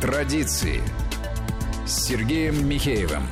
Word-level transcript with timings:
Традиции 0.00 0.82
с 1.84 2.06
Сергеем 2.06 2.66
Михеевым. 2.66 3.22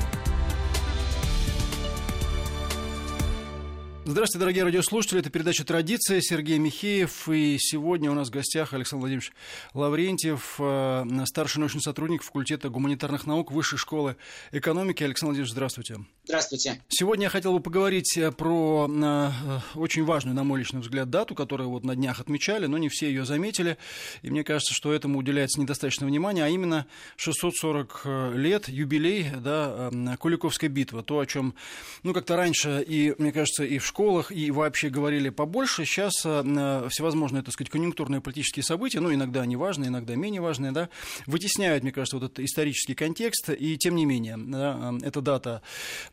Здравствуйте, 4.04 4.41
дорогие 4.41 4.64
радиослушатели. 4.64 5.21
Это 5.21 5.31
передача 5.31 5.65
«Традиция». 5.65 6.21
Сергей 6.21 6.59
Михеев. 6.59 7.27
И 7.31 7.57
сегодня 7.59 8.11
у 8.11 8.15
нас 8.15 8.29
в 8.29 8.33
гостях 8.33 8.75
Александр 8.75 9.01
Владимирович 9.01 9.33
Лаврентьев, 9.73 10.56
э, 10.58 11.04
старший 11.24 11.60
научный 11.60 11.81
сотрудник 11.81 12.22
факультета 12.22 12.69
гуманитарных 12.69 13.26
наук 13.26 13.50
Высшей 13.50 13.78
школы 13.78 14.16
экономики. 14.53 15.03
Александр 15.03 15.30
Владимирович, 15.30 15.53
здравствуйте. 15.53 15.96
Здравствуйте. 16.29 16.83
Сегодня 16.88 17.24
я 17.24 17.30
хотел 17.30 17.55
бы 17.55 17.60
поговорить 17.60 18.15
э, 18.19 18.30
про 18.30 18.87
э, 18.87 19.30
очень 19.74 20.05
важную, 20.05 20.34
на 20.37 20.45
мой 20.45 20.59
личный 20.59 20.83
взгляд, 20.83 21.09
дату, 21.09 21.34
которую 21.34 21.70
вот 21.70 21.84
на 21.84 21.97
днях 21.97 22.20
отмечали, 22.20 22.66
но 22.66 22.77
не 22.77 22.91
все 22.91 23.06
ее 23.06 23.24
заметили. 23.24 23.78
И 24.20 24.28
мне 24.28 24.45
кажется, 24.45 24.74
что 24.74 24.92
этому 24.92 25.20
уделяется 25.20 25.59
недостаточно 25.59 26.06
внимания, 26.06 26.45
а 26.45 26.48
именно 26.51 26.87
640 27.16 28.34
лет, 28.34 28.68
юбилей 28.68 29.30
да, 29.38 29.91
Куликовской 30.18 30.68
битвы. 30.68 31.02
То, 31.02 31.20
о 31.20 31.24
чем 31.24 31.54
ну, 32.02 32.12
как-то 32.12 32.37
раньше, 32.37 32.84
и, 32.87 33.15
мне 33.16 33.32
кажется, 33.32 33.65
и 33.65 33.79
в 33.79 33.87
школах 33.87 34.30
и 34.30 34.51
вообще 34.51 34.90
говорили 34.90 35.30
побольше. 35.30 35.87
Сейчас 35.87 36.12
э, 36.26 36.88
всевозможные, 36.90 37.42
так 37.42 37.54
сказать, 37.54 37.70
конъюнктурные 37.70 38.20
политические 38.20 38.65
события, 38.65 39.01
ну, 39.01 39.15
иногда 39.15 39.40
они 39.40 39.56
важные, 39.56 39.88
иногда 39.88 40.15
менее 40.15 40.42
важные, 40.42 40.73
да, 40.73 40.90
вытесняют, 41.24 41.84
мне 41.84 41.92
кажется, 41.92 42.18
вот 42.18 42.26
этот 42.26 42.40
исторический 42.40 42.95
контекст. 42.95 43.48
И, 43.48 43.79
тем 43.79 43.96
не 43.96 44.04
менее, 44.04 44.37
да, 44.37 44.98
э, 45.02 45.06
эта 45.06 45.23
дата 45.23 45.62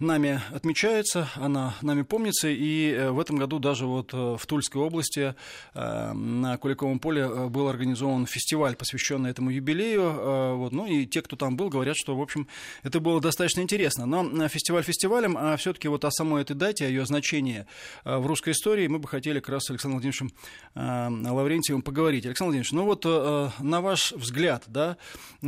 нами 0.05 0.41
отмечается, 0.53 1.27
она 1.35 1.75
нами 1.81 2.03
помнится. 2.03 2.47
И 2.47 2.91
э, 2.91 3.11
в 3.11 3.19
этом 3.19 3.35
году 3.35 3.59
даже 3.59 3.85
вот 3.85 4.13
в 4.13 4.39
Тульской 4.45 4.81
области 4.81 5.35
на 5.73 6.57
Куликовом 6.57 6.99
поле 6.99 7.27
был 7.49 7.67
организован 7.67 8.25
фестиваль, 8.25 8.75
посвященный 8.75 9.31
этому 9.31 9.49
юбилею. 9.49 10.55
Вот, 10.57 10.71
ну, 10.71 10.85
и 10.85 11.05
те, 11.05 11.21
кто 11.21 11.35
там 11.35 11.57
был, 11.57 11.69
говорят, 11.69 11.97
что, 11.97 12.15
в 12.15 12.21
общем, 12.21 12.47
это 12.83 12.99
было 12.99 13.19
достаточно 13.19 13.61
интересно. 13.61 14.05
Но 14.05 14.47
фестиваль 14.47 14.83
фестивалем, 14.83 15.35
а 15.37 15.57
все-таки 15.57 15.87
вот 15.87 16.05
о 16.05 16.11
самой 16.11 16.43
этой 16.43 16.55
дате, 16.55 16.85
о 16.85 16.89
ее 16.89 17.05
значении 17.05 17.65
Э, 18.03 18.17
в 18.17 18.27
русской 18.27 18.51
истории. 18.51 18.87
Мы 18.87 18.99
бы 18.99 19.07
хотели 19.07 19.39
как 19.39 19.49
раз 19.49 19.65
с 19.65 19.69
Александром 19.69 20.01
Владимировичем 20.01 20.31
э, 20.75 21.31
Лаврентьевым 21.31 21.81
поговорить. 21.81 22.25
Александр 22.25 22.49
Владимирович, 22.49 22.71
ну 22.71 22.85
вот 22.85 23.05
э, 23.05 23.49
на 23.59 23.81
ваш 23.81 24.11
взгляд, 24.11 24.63
да, 24.67 24.97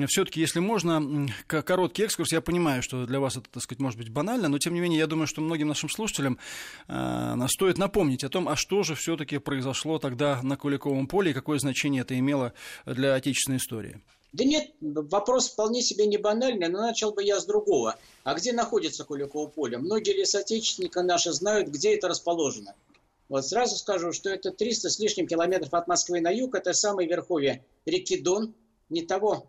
все-таки, 0.08 0.40
если 0.40 0.60
можно, 0.60 1.28
короткий 1.48 2.04
экскурс, 2.04 2.32
я 2.32 2.42
понимаю, 2.42 2.84
что 2.84 3.06
для 3.06 3.20
вас 3.20 3.38
это, 3.38 3.50
так 3.50 3.64
сказать, 3.64 3.80
может 3.80 3.98
быть 3.98 4.10
банально, 4.10 4.47
но 4.50 4.58
тем 4.60 4.74
не 4.74 4.80
менее, 4.80 5.00
я 5.00 5.08
думаю, 5.08 5.28
что 5.28 5.42
многим 5.42 5.68
нашим 5.68 5.90
слушателям 5.90 6.40
стоит 7.48 7.78
напомнить 7.78 8.24
о 8.24 8.30
том, 8.30 8.48
а 8.48 8.56
что 8.56 8.84
же 8.84 8.96
все-таки 8.96 9.38
произошло 9.38 10.00
тогда 10.00 10.42
на 10.44 10.58
Куликовом 10.58 11.08
поле 11.08 11.32
и 11.32 11.34
какое 11.34 11.60
значение 11.60 12.02
это 12.02 12.18
имело 12.18 12.54
для 12.86 13.16
отечественной 13.16 13.58
истории. 13.58 14.02
Да 14.34 14.44
нет, 14.44 14.72
вопрос 14.82 15.50
вполне 15.50 15.82
себе 15.82 16.06
не 16.06 16.18
банальный, 16.18 16.68
но 16.68 16.82
начал 16.82 17.14
бы 17.14 17.24
я 17.24 17.40
с 17.40 17.46
другого. 17.46 17.96
А 18.24 18.36
где 18.36 18.52
находится 18.54 19.06
Куликово 19.06 19.48
поле? 19.48 19.78
Многие 19.78 20.14
ли 20.14 20.26
соотечественники 20.26 20.98
наши 21.00 21.32
знают, 21.32 21.70
где 21.70 21.96
это 21.96 22.08
расположено? 22.08 22.76
Вот 23.30 23.46
сразу 23.46 23.76
скажу, 23.78 24.12
что 24.12 24.30
это 24.30 24.52
300 24.52 24.90
с 24.90 25.00
лишним 25.00 25.28
километров 25.28 25.74
от 25.74 25.88
Москвы 25.88 26.22
на 26.22 26.30
юг, 26.30 26.56
это 26.56 26.74
самое 26.74 27.08
верховье 27.10 27.64
реки 27.86 28.18
Дон, 28.22 28.54
не 28.90 29.02
того 29.02 29.48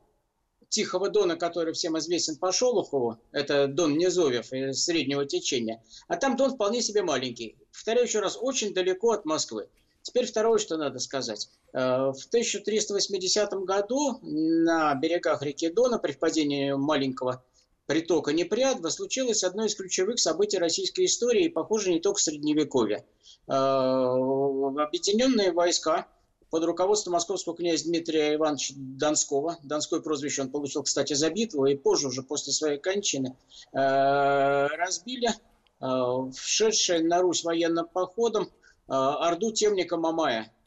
Тихого 0.68 1.08
Дона, 1.08 1.36
который 1.36 1.72
всем 1.72 1.98
известен 1.98 2.36
по 2.36 2.52
Шолохову, 2.52 3.18
это 3.32 3.66
Дон 3.66 3.96
Низовьев 3.96 4.52
из 4.52 4.84
среднего 4.84 5.24
течения, 5.24 5.82
а 6.08 6.16
там 6.16 6.36
Дон 6.36 6.54
вполне 6.54 6.82
себе 6.82 7.02
маленький. 7.02 7.56
Повторяю 7.72 8.06
еще 8.06 8.20
раз, 8.20 8.38
очень 8.40 8.74
далеко 8.74 9.12
от 9.12 9.24
Москвы. 9.24 9.68
Теперь 10.02 10.26
второе, 10.26 10.58
что 10.58 10.76
надо 10.76 10.98
сказать. 10.98 11.48
Э, 11.72 12.12
в 12.12 12.26
1380 12.28 13.52
году 13.64 14.18
на 14.22 14.94
берегах 14.94 15.42
реки 15.42 15.68
Дона 15.68 15.98
при 15.98 16.12
впадении 16.12 16.72
маленького 16.72 17.44
притока 17.86 18.32
Непрядва 18.32 18.90
случилось 18.90 19.44
одно 19.44 19.64
из 19.64 19.74
ключевых 19.74 20.18
событий 20.18 20.58
российской 20.58 21.06
истории, 21.06 21.46
и, 21.46 21.48
похоже, 21.48 21.92
не 21.92 22.00
только 22.00 22.20
Средневековья. 22.20 23.04
Э, 23.48 23.52
объединенные 23.52 25.52
войска 25.52 26.06
под 26.50 26.64
руководством 26.64 27.14
московского 27.14 27.56
князя 27.56 27.84
Дмитрия 27.84 28.34
Ивановича 28.34 28.74
Донского, 28.76 29.58
Донской 29.62 30.02
прозвище 30.02 30.42
он 30.42 30.50
получил, 30.50 30.82
кстати, 30.82 31.14
за 31.14 31.30
битву, 31.30 31.66
и 31.66 31.74
позже, 31.74 32.08
уже 32.08 32.22
после 32.22 32.52
своей 32.52 32.78
кончины, 32.78 33.36
э, 33.72 34.66
разбили 34.66 35.28
вшедшие 35.80 37.04
на 37.04 37.22
Русь 37.22 37.44
военным 37.44 37.86
походом 37.86 38.50
Орду 38.88 39.52
темника 39.52 39.96
Мамая– 39.96 40.52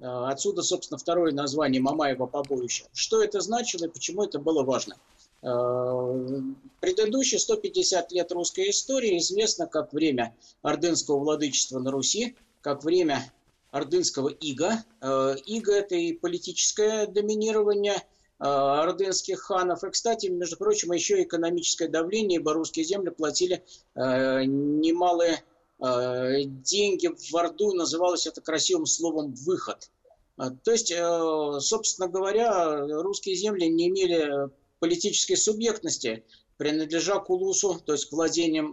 Э, 0.00 0.24
отсюда, 0.28 0.62
собственно, 0.62 0.98
второе 0.98 1.32
название 1.32 1.80
Мамаева 1.80 2.26
побоища. 2.26 2.86
Что 2.92 3.22
это 3.22 3.40
значило 3.40 3.84
и 3.84 3.88
почему 3.88 4.24
это 4.24 4.38
было 4.38 4.62
важно? 4.62 4.96
Э, 5.42 6.40
предыдущие 6.80 7.38
150 7.38 8.12
лет 8.12 8.32
русской 8.32 8.70
истории 8.70 9.18
известно 9.18 9.66
как 9.66 9.92
время 9.92 10.34
ордынского 10.62 11.18
владычества 11.18 11.78
на 11.78 11.90
Руси, 11.90 12.36
как 12.62 12.82
время 12.82 13.30
ордынского 13.70 14.28
ига. 14.28 14.84
Э, 15.00 15.34
ига– 15.46 15.74
это 15.76 15.94
и 15.94 16.12
политическое 16.12 17.06
доминирование 17.06 18.02
ордынских 18.42 19.40
ханов. 19.40 19.84
И, 19.84 19.90
кстати, 19.90 20.28
между 20.28 20.56
прочим, 20.56 20.92
еще 20.92 21.22
экономическое 21.22 21.88
давление, 21.88 22.38
ибо 22.40 22.54
русские 22.54 22.86
земли 22.86 23.10
платили 23.10 23.62
немалые 23.94 25.44
Э, 25.82 26.42
деньги 26.44 27.08
в 27.08 27.36
Орду, 27.36 27.72
называлось 27.72 28.26
это 28.26 28.40
красивым 28.42 28.86
словом 28.86 29.34
«выход». 29.34 29.90
Э, 30.38 30.50
то 30.62 30.72
есть, 30.72 30.90
э, 30.90 31.60
собственно 31.60 32.06
говоря, 32.06 32.86
русские 33.02 33.34
земли 33.34 33.66
не 33.66 33.88
имели 33.88 34.50
политической 34.78 35.36
субъектности, 35.36 36.22
принадлежа 36.58 37.18
Кулусу, 37.20 37.80
то 37.84 37.92
есть 37.92 38.06
к 38.06 38.12
владениям 38.12 38.72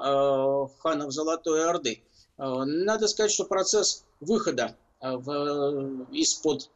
ханов 0.80 1.14
Золотой 1.14 1.66
Орды. 1.66 2.02
Надо 2.38 3.08
сказать, 3.08 3.32
что 3.32 3.46
процесс 3.46 4.04
выхода 4.20 4.76
из-под 5.02 6.70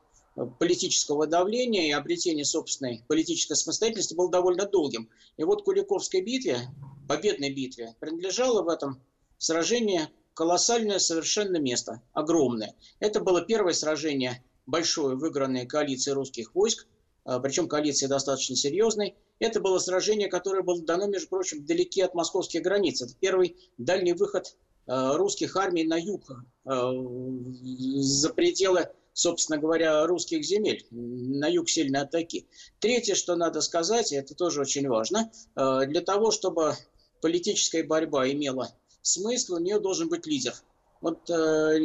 политического 0.59 1.27
давления 1.27 1.87
и 1.87 1.91
обретения 1.91 2.45
собственной 2.45 3.03
политической 3.07 3.55
самостоятельности 3.55 4.13
был 4.13 4.29
довольно 4.29 4.65
долгим. 4.65 5.09
И 5.37 5.43
вот 5.43 5.63
Куликовской 5.63 6.21
битве, 6.21 6.59
победной 7.07 7.53
битве, 7.53 7.95
принадлежало 7.99 8.63
в 8.63 8.69
этом 8.69 9.01
сражении 9.37 10.07
колоссальное 10.33 10.99
совершенно 10.99 11.57
место, 11.57 12.01
огромное. 12.13 12.75
Это 12.99 13.19
было 13.19 13.41
первое 13.41 13.73
сражение 13.73 14.43
большое, 14.65 15.17
выигранное 15.17 15.65
коалицией 15.65 16.15
русских 16.15 16.55
войск, 16.55 16.87
причем 17.23 17.67
коалиция 17.67 18.07
достаточно 18.07 18.55
серьезной. 18.55 19.15
Это 19.39 19.59
было 19.59 19.79
сражение, 19.79 20.29
которое 20.29 20.63
было 20.63 20.81
дано, 20.81 21.07
между 21.07 21.27
прочим, 21.27 21.61
вдалеке 21.61 22.05
от 22.05 22.13
московских 22.13 22.61
границ. 22.61 23.01
Это 23.01 23.13
первый 23.19 23.57
дальний 23.77 24.13
выход 24.13 24.55
русских 24.87 25.55
армий 25.55 25.83
на 25.83 25.97
юг, 25.97 26.31
а, 26.65 26.91
за 26.91 28.29
пределы, 28.29 28.89
собственно 29.13 29.57
говоря, 29.57 30.05
русских 30.07 30.43
земель, 30.43 30.85
на 30.91 31.47
юг 31.47 31.69
сильной 31.69 32.01
атаки. 32.01 32.47
Третье, 32.79 33.15
что 33.15 33.35
надо 33.35 33.61
сказать, 33.61 34.11
это 34.11 34.35
тоже 34.35 34.61
очень 34.61 34.87
важно, 34.87 35.31
для 35.55 36.01
того, 36.01 36.31
чтобы 36.31 36.75
политическая 37.21 37.83
борьба 37.83 38.29
имела 38.29 38.69
смысл, 39.01 39.55
у 39.55 39.59
нее 39.59 39.79
должен 39.79 40.09
быть 40.09 40.25
лидер. 40.25 40.53
Вот 41.01 41.29
э, 41.29 41.79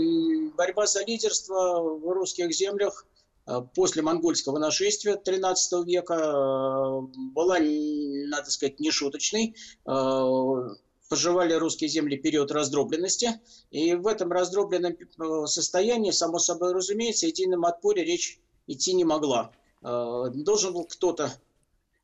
борьба 0.57 0.87
за 0.87 1.05
лидерство 1.05 1.81
в 1.81 2.13
русских 2.13 2.53
землях 2.53 3.07
э, 3.47 3.63
после 3.75 4.03
монгольского 4.03 4.59
нашествия 4.59 5.17
13 5.17 5.87
века 5.87 6.15
э, 6.15 7.01
была, 7.33 7.59
надо 7.59 8.51
сказать, 8.51 8.79
нешуточной. 8.79 9.55
Поживали 11.09 11.55
русские 11.55 11.89
земли 11.89 12.17
период 12.17 12.51
раздробленности, 12.51 13.41
и 13.71 13.95
в 13.95 14.09
этом 14.09 14.33
раздробленном 14.33 14.93
э, 14.95 15.47
состоянии, 15.47 16.11
само 16.11 16.41
собой 16.41 16.73
разумеется, 16.73 17.29
едином 17.29 17.65
отпоре 17.65 18.03
речь 18.03 18.41
идти 18.67 18.93
не 18.93 19.05
могла. 19.05 19.53
Э, 19.83 20.25
должен 20.35 20.73
был 20.73 20.85
кто-то 20.85 21.33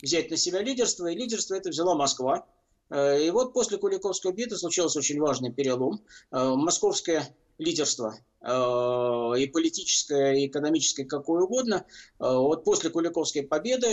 взять 0.00 0.30
на 0.30 0.36
себя 0.36 0.62
лидерство, 0.62 1.08
и 1.08 1.16
лидерство 1.16 1.54
это 1.54 1.70
взяла 1.70 1.96
Москва. 1.96 2.46
Э, 2.90 3.20
и 3.26 3.30
вот 3.32 3.52
после 3.52 3.76
Куликовской 3.78 4.32
битвы 4.32 4.56
случился 4.56 5.00
очень 5.00 5.18
важный 5.18 5.52
перелом. 5.52 6.04
Московское 6.30 7.34
лидерство 7.58 8.14
и 8.40 9.46
политическое, 9.52 10.34
и 10.34 10.46
экономическое, 10.46 11.04
какое 11.04 11.42
угодно. 11.42 11.86
Вот 12.18 12.64
после 12.64 12.90
Куликовской 12.90 13.42
победы 13.42 13.88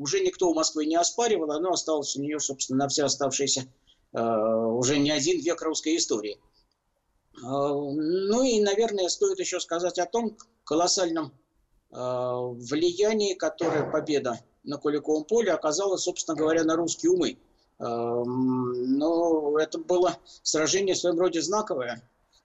уже 0.00 0.20
никто 0.20 0.50
у 0.50 0.54
Москвы 0.54 0.84
не 0.84 0.96
оспаривал, 0.96 1.52
оно 1.52 1.70
осталось 1.70 2.14
у 2.16 2.20
нее, 2.20 2.40
собственно, 2.40 2.80
на 2.80 2.88
все 2.88 3.04
оставшиеся 3.04 3.66
уже 4.12 4.98
не 4.98 5.10
один 5.10 5.40
век 5.40 5.62
русской 5.62 5.96
истории. 5.96 6.40
Ну 7.40 8.42
и, 8.42 8.60
наверное, 8.60 9.08
стоит 9.08 9.38
еще 9.38 9.60
сказать 9.60 9.98
о 9.98 10.06
том 10.06 10.36
колоссальном 10.64 11.32
влиянии, 11.90 13.34
которое 13.34 13.88
победа 13.90 14.40
на 14.64 14.76
Куликовом 14.76 15.24
поле 15.24 15.52
оказала, 15.52 15.96
собственно 15.96 16.36
говоря, 16.36 16.64
на 16.64 16.76
русские 16.76 17.12
умы. 17.12 17.38
Но 17.78 19.58
это 19.58 19.78
было 19.78 20.16
сражение 20.42 20.94
в 20.94 20.98
своем 20.98 21.18
роде 21.18 21.40
знаковое. 21.40 22.02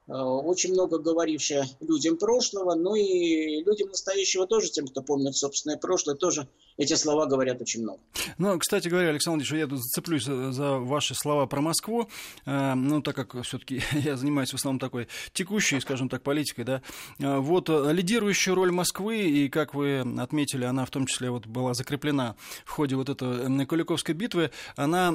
Э, 0.07 0.13
очень 0.13 0.73
много 0.73 0.99
говорившая 0.99 1.65
людям 1.79 2.17
прошлого, 2.17 2.75
ну 2.75 2.95
и 2.95 3.63
людям 3.63 3.89
настоящего 3.89 4.45
тоже, 4.45 4.69
тем, 4.69 4.87
кто 4.87 5.01
помнит 5.01 5.35
собственное 5.35 5.77
прошлое, 5.77 6.15
тоже 6.15 6.47
эти 6.77 6.95
слова 6.95 7.25
говорят 7.25 7.61
очень 7.61 7.83
много. 7.83 7.99
Ну, 8.37 8.57
кстати 8.57 8.87
говоря, 8.87 9.09
Александр 9.09 9.43
Ильич, 9.43 9.53
я 9.53 9.67
тут 9.67 9.79
зацеплюсь 9.79 10.23
за, 10.23 10.77
ваши 10.79 11.13
слова 11.13 11.45
про 11.45 11.61
Москву, 11.61 12.09
э, 12.45 12.73
ну, 12.73 13.01
так 13.01 13.15
как 13.15 13.43
все-таки 13.43 13.81
я 13.91 14.15
занимаюсь 14.17 14.51
в 14.51 14.55
основном 14.55 14.79
такой 14.79 15.07
текущей, 15.33 15.79
скажем 15.81 16.09
так, 16.09 16.23
политикой, 16.23 16.63
да, 16.63 16.81
э, 17.19 17.37
вот 17.37 17.69
э, 17.69 17.93
лидирующая 17.93 18.55
роль 18.55 18.71
Москвы, 18.71 19.21
и, 19.21 19.49
как 19.49 19.73
вы 19.73 19.99
отметили, 20.19 20.65
она 20.65 20.85
в 20.85 20.89
том 20.89 21.05
числе 21.05 21.29
вот 21.29 21.45
была 21.45 21.73
закреплена 21.73 22.35
в 22.65 22.71
ходе 22.71 22.95
вот 22.95 23.09
этой 23.09 23.65
Куликовской 23.65 24.15
битвы, 24.15 24.51
она 24.75 25.11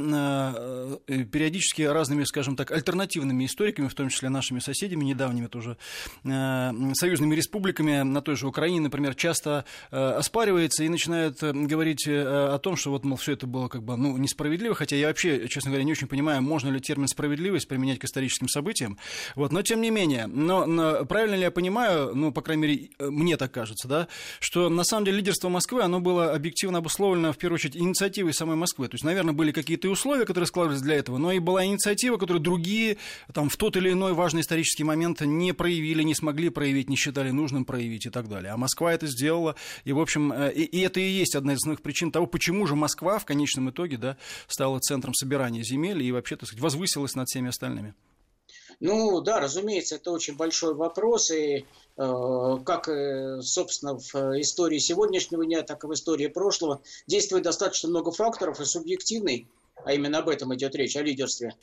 периодически 1.07 1.83
разными, 1.83 2.25
скажем 2.25 2.57
так, 2.57 2.71
альтернативными 2.71 3.45
историками, 3.45 3.89
в 3.89 3.95
том 3.95 4.09
числе 4.09 4.29
нашими 4.29 4.61
соседями, 4.61 5.05
недавними 5.05 5.47
тоже, 5.47 5.77
союзными 6.23 7.35
республиками 7.35 8.03
на 8.03 8.23
той 8.23 8.37
же 8.37 8.47
Украине, 8.47 8.81
например, 8.81 9.15
часто 9.15 9.65
оспаривается 9.91 10.85
и 10.85 10.89
начинает 10.89 11.43
говорить 11.53 12.07
о 12.07 12.59
том, 12.59 12.77
что 12.77 12.91
вот, 12.91 13.05
мол, 13.05 13.17
все 13.17 13.33
это 13.33 13.47
было 13.47 13.69
как 13.69 13.83
бы, 13.83 13.97
ну, 13.97 14.17
несправедливо, 14.17 14.75
хотя 14.75 14.97
я 14.97 15.09
вообще, 15.09 15.49
честно 15.49 15.71
говоря, 15.71 15.85
не 15.85 15.93
очень 15.93 16.07
понимаю, 16.07 16.43
можно 16.43 16.69
ли 16.71 16.81
термин 16.81 17.09
«справедливость» 17.09 17.69
применять 17.69 17.99
к 17.99 18.05
историческим 18.05 18.49
событиям, 18.49 18.99
вот, 19.35 19.53
но 19.53 19.63
тем 19.63 19.81
не 19.81 19.91
менее, 19.91 20.27
но, 20.27 20.67
но 20.67 21.05
правильно 21.05 21.35
ли 21.35 21.43
я 21.43 21.51
понимаю, 21.51 22.15
ну, 22.15 22.33
по 22.33 22.43
крайней 22.43 22.63
мере, 22.63 22.91
мне 22.99 23.37
так 23.37 23.53
кажется, 23.53 23.89
да, 23.89 24.09
что 24.41 24.69
на 24.69 24.85
самом 24.85 25.05
деле 25.05 25.19
лидерство 25.19 25.49
Москвы, 25.49 25.83
оно 25.83 26.01
было 26.01 26.33
объективно 26.33 26.79
обусловлено, 26.79 27.33
в 27.33 27.39
первую 27.39 27.57
очередь, 27.57 27.77
инициативой 27.77 28.35
самой 28.35 28.57
Москвы, 28.57 28.89
то 28.89 28.95
есть, 28.95 29.05
наверное, 29.05 29.35
были 29.35 29.53
какие-то 29.53 29.89
условия, 29.89 30.25
которые 30.25 30.47
складывались 30.47 30.83
для 30.83 30.97
этого, 30.97 31.19
но 31.19 31.33
и 31.33 31.39
была 31.39 31.65
инициатива, 31.65 32.17
которую 32.17 32.43
другие, 32.43 32.99
там, 33.33 33.49
в 33.49 33.57
тот 33.57 33.77
или 33.77 33.93
иной 33.93 34.13
важный 34.13 34.41
исторический 34.43 34.85
момент 34.85 35.21
не 35.21 35.53
проявили, 35.53 36.03
не 36.03 36.15
смогли 36.15 36.49
проявить, 36.51 36.89
не 36.89 36.97
считали 36.97 37.31
нужным 37.31 37.65
проявить 37.65 38.07
и 38.07 38.11
так 38.11 38.29
далее. 38.29 38.53
А 38.53 38.57
Москва 38.57 38.93
это 38.93 39.07
сделала, 39.07 39.57
и, 39.85 39.93
в 39.93 40.01
общем, 40.01 40.33
э, 40.33 40.53
и, 40.53 40.63
и 40.65 40.81
это 40.81 41.01
и 41.01 41.09
есть 41.09 41.35
одна 41.39 41.55
из 41.55 41.59
основных 41.59 41.83
причин 41.83 42.13
того, 42.13 42.27
почему 42.27 42.67
же 42.67 42.75
Москва 42.75 43.19
в 43.19 43.25
конечном 43.25 43.71
итоге 43.71 43.97
да, 43.97 44.17
стала 44.47 44.79
центром 44.81 45.15
собирания 45.15 45.63
земель 45.63 46.03
и 46.03 46.13
вообще, 46.13 46.37
так 46.37 46.47
сказать, 46.49 46.63
возвысилась 46.63 47.15
над 47.15 47.29
всеми 47.29 47.49
остальными. 47.49 47.95
Ну 48.81 49.21
да, 49.21 49.41
разумеется, 49.41 49.97
это 49.97 50.13
очень 50.13 50.37
большой 50.37 50.75
вопрос, 50.75 51.33
и 51.33 51.65
э, 51.97 52.57
как, 52.65 52.89
э, 52.89 53.41
собственно, 53.43 53.99
в 53.99 54.15
истории 54.41 54.79
сегодняшнего 54.79 55.45
дня, 55.45 55.63
так 55.63 55.83
и 55.83 55.87
в 55.89 55.93
истории 55.93 56.29
прошлого 56.29 56.83
действует 57.09 57.43
достаточно 57.43 57.89
много 57.89 58.13
факторов, 58.13 58.61
и 58.61 58.65
субъективный, 58.65 59.49
а 59.85 59.95
именно 59.95 60.19
об 60.19 60.29
этом 60.29 60.55
идет 60.55 60.77
речь, 60.77 60.97
о 60.97 61.03
лидерстве. 61.03 61.57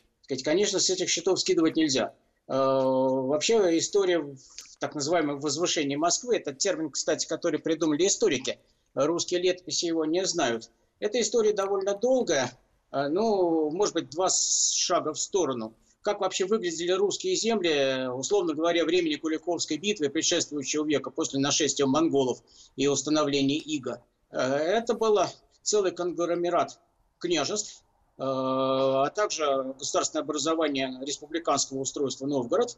Конечно, 0.43 0.79
с 0.79 0.89
этих 0.89 1.09
счетов 1.09 1.39
скидывать 1.39 1.77
нельзя. 1.77 2.13
Э, 2.47 2.53
вообще 2.53 3.77
история 3.77 4.35
так 4.79 4.93
называемого 4.93 5.39
возвышения 5.39 5.97
Москвы, 5.97 6.35
это 6.35 6.53
термин, 6.53 6.89
кстати, 6.89 7.27
который 7.27 7.59
придумали 7.59 8.05
историки, 8.07 8.59
русские 8.95 9.41
летописи 9.41 9.85
его 9.85 10.05
не 10.05 10.25
знают. 10.25 10.71
Эта 10.99 11.19
история 11.21 11.53
довольно 11.53 11.95
долгая, 11.95 12.51
э, 12.91 13.07
ну, 13.09 13.69
может 13.69 13.93
быть, 13.93 14.09
два 14.09 14.29
шага 14.29 15.13
в 15.13 15.19
сторону. 15.19 15.75
Как 16.01 16.21
вообще 16.21 16.45
выглядели 16.45 16.91
русские 16.91 17.35
земли, 17.35 18.07
условно 18.07 18.53
говоря, 18.53 18.85
времени 18.85 19.15
Куликовской 19.15 19.77
битвы 19.77 20.09
предшествующего 20.09 20.85
века 20.85 21.09
после 21.09 21.39
нашествия 21.39 21.85
монголов 21.85 22.41
и 22.75 22.87
установления 22.87 23.57
Ига. 23.57 24.03
Э, 24.31 24.39
это 24.39 24.93
было 24.93 25.29
целый 25.61 25.91
конгломерат 25.91 26.79
княжеств, 27.19 27.83
Э, 28.17 28.23
а 28.23 29.09
также 29.09 29.75
государственное 29.77 30.23
образование 30.23 30.97
республиканского 31.01 31.79
устройства 31.79 32.27
Новгород. 32.27 32.77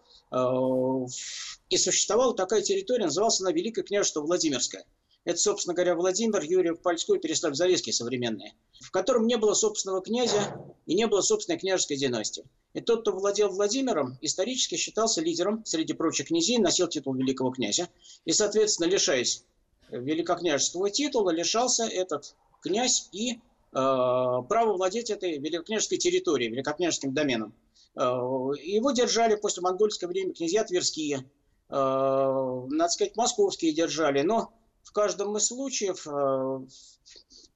И 1.70 1.78
существовала 1.78 2.34
такая 2.34 2.62
территория, 2.62 3.06
называлась 3.06 3.42
она 3.42 3.52
Великое 3.52 3.84
княжество 3.84 4.22
Владимирское. 4.22 4.86
Это, 5.28 5.38
собственно 5.38 5.76
говоря, 5.76 5.96
Владимир, 5.96 6.42
Юрьев, 6.42 6.80
Польской, 6.80 7.20
Переслав-Залесский 7.20 7.92
современные, 7.92 8.54
в 8.80 8.92
котором 8.92 9.28
не 9.28 9.38
было 9.38 9.54
собственного 9.54 10.02
князя 10.02 10.60
и 10.86 10.96
не 10.96 11.06
было 11.06 11.22
собственной 11.22 11.60
княжеской 11.60 11.98
династии. 11.98 12.46
И 12.74 12.82
тот, 12.82 13.02
кто 13.02 13.12
владел 13.12 13.50
Владимиром, 13.50 14.18
исторически 14.22 14.76
считался 14.76 15.22
лидером 15.22 15.66
среди 15.66 15.94
прочих 15.94 16.28
князей, 16.28 16.60
носил 16.60 16.88
титул 16.88 17.14
великого 17.14 17.52
князя. 17.52 17.90
И, 18.26 18.32
соответственно, 18.32 18.88
лишаясь 18.88 19.44
великокняжеского 19.92 20.90
титула, 20.90 21.32
лишался 21.32 21.84
этот 21.84 22.36
князь 22.62 23.10
и 23.12 23.40
Э, 23.74 24.42
право 24.48 24.74
владеть 24.74 25.10
этой 25.10 25.38
великокняжеской 25.38 25.98
территорией, 25.98 26.52
великокняжеским 26.52 27.14
доменом. 27.14 27.54
Э, 27.96 28.02
его 28.02 28.92
держали 28.92 29.36
после 29.36 29.62
монгольского 29.62 30.10
времени 30.10 30.34
князья 30.34 30.64
Тверские, 30.64 31.18
э, 31.18 31.74
надо 31.74 32.90
сказать, 32.90 33.16
московские 33.16 33.74
держали, 33.74 34.22
но 34.22 34.52
в 34.88 34.94
каждом 34.94 35.36
из 35.36 35.48
случаев 35.48 36.08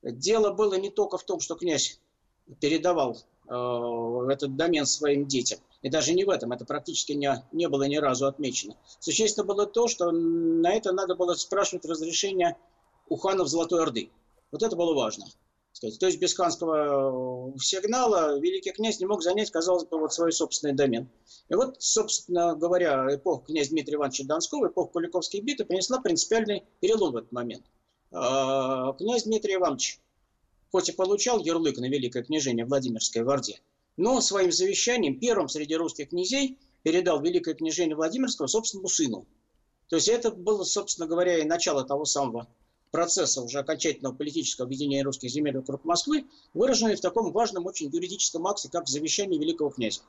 дело 0.04 0.52
было 0.52 0.74
не 0.74 0.90
только 0.90 1.18
в 1.18 1.24
том, 1.24 1.40
что 1.40 1.56
князь 1.56 2.00
передавал 2.60 3.18
этот 3.46 4.58
домен 4.58 4.86
своим 4.86 5.26
детям, 5.26 5.60
и 5.82 5.90
даже 5.90 6.14
не 6.14 6.26
в 6.26 6.30
этом, 6.30 6.52
это 6.52 6.66
практически 6.66 7.14
не, 7.14 7.44
не 7.54 7.70
было 7.70 7.84
ни 7.84 7.96
разу 7.96 8.28
отмечено. 8.28 8.76
Существенно 9.00 9.46
было 9.46 9.66
то, 9.66 9.88
что 9.88 10.12
на 10.12 10.74
это 10.74 10.92
надо 10.92 11.16
было 11.16 11.34
спрашивать 11.36 11.86
разрешение 11.86 12.58
у 13.08 13.16
ханов 13.16 13.48
Золотой 13.48 13.82
Орды. 13.82 14.12
Вот 14.52 14.62
это 14.62 14.76
было 14.76 14.94
важно 14.94 15.26
сказать. 15.74 16.00
То 16.00 16.06
есть 16.08 16.20
без 16.20 16.34
ханского 16.34 17.54
э, 17.54 17.60
сигнала 17.60 18.40
великий 18.40 18.72
князь 18.72 19.00
не 19.00 19.06
мог 19.06 19.22
занять, 19.22 19.52
казалось 19.52 19.86
бы, 19.86 20.00
вот 20.00 20.14
свой 20.14 20.32
собственный 20.32 20.74
домен. 20.74 21.10
И 21.50 21.56
вот, 21.56 21.76
собственно 21.80 22.56
говоря, 22.56 23.08
эпоха 23.16 23.46
князя 23.46 23.72
Дмитрия 23.72 23.96
Ивановича 23.96 24.26
Донского, 24.26 24.68
эпоха 24.68 24.94
Куликовской 24.94 25.42
битвы 25.42 25.66
принесла 25.66 26.00
принципиальный 26.00 26.64
перелом 26.80 27.14
в 27.14 27.18
этот 27.18 27.32
момент. 27.32 27.64
А, 28.12 28.94
князь 28.94 29.24
Дмитрий 29.24 29.56
Иванович, 29.56 30.00
хоть 30.72 30.90
и 30.90 30.92
получал 30.92 31.40
ярлык 31.40 31.78
на 31.78 31.90
великое 31.90 32.24
княжение 32.24 32.66
Владимирской 32.66 33.24
в 33.24 33.30
Орде, 33.30 33.60
но 33.98 34.22
своим 34.22 34.52
завещанием 34.52 35.20
первым 35.20 35.50
среди 35.50 35.76
русских 35.76 36.10
князей 36.10 36.58
передал 36.84 37.22
великое 37.22 37.54
княжение 37.54 37.96
Владимирского 37.96 38.48
собственному 38.48 38.88
сыну. 38.88 39.26
То 39.88 39.98
есть 39.98 40.08
это 40.08 40.32
было, 40.32 40.64
собственно 40.64 41.08
говоря, 41.08 41.38
и 41.38 41.44
начало 41.44 41.84
того 41.84 42.06
самого 42.06 42.48
процесса 42.92 43.42
уже 43.42 43.60
окончательного 43.60 44.14
политического 44.14 44.66
объединения 44.66 45.04
русских 45.04 45.30
земель 45.30 45.58
вокруг 45.58 45.84
Москвы, 45.86 46.26
выраженный 46.54 46.96
в 46.96 47.02
таком 47.02 47.32
важном 47.32 47.66
очень 47.66 47.90
юридическом 47.90 48.46
акте, 48.48 48.70
как 48.70 48.88
завещание 48.88 49.40
великого 49.40 49.70
князя. 49.70 50.02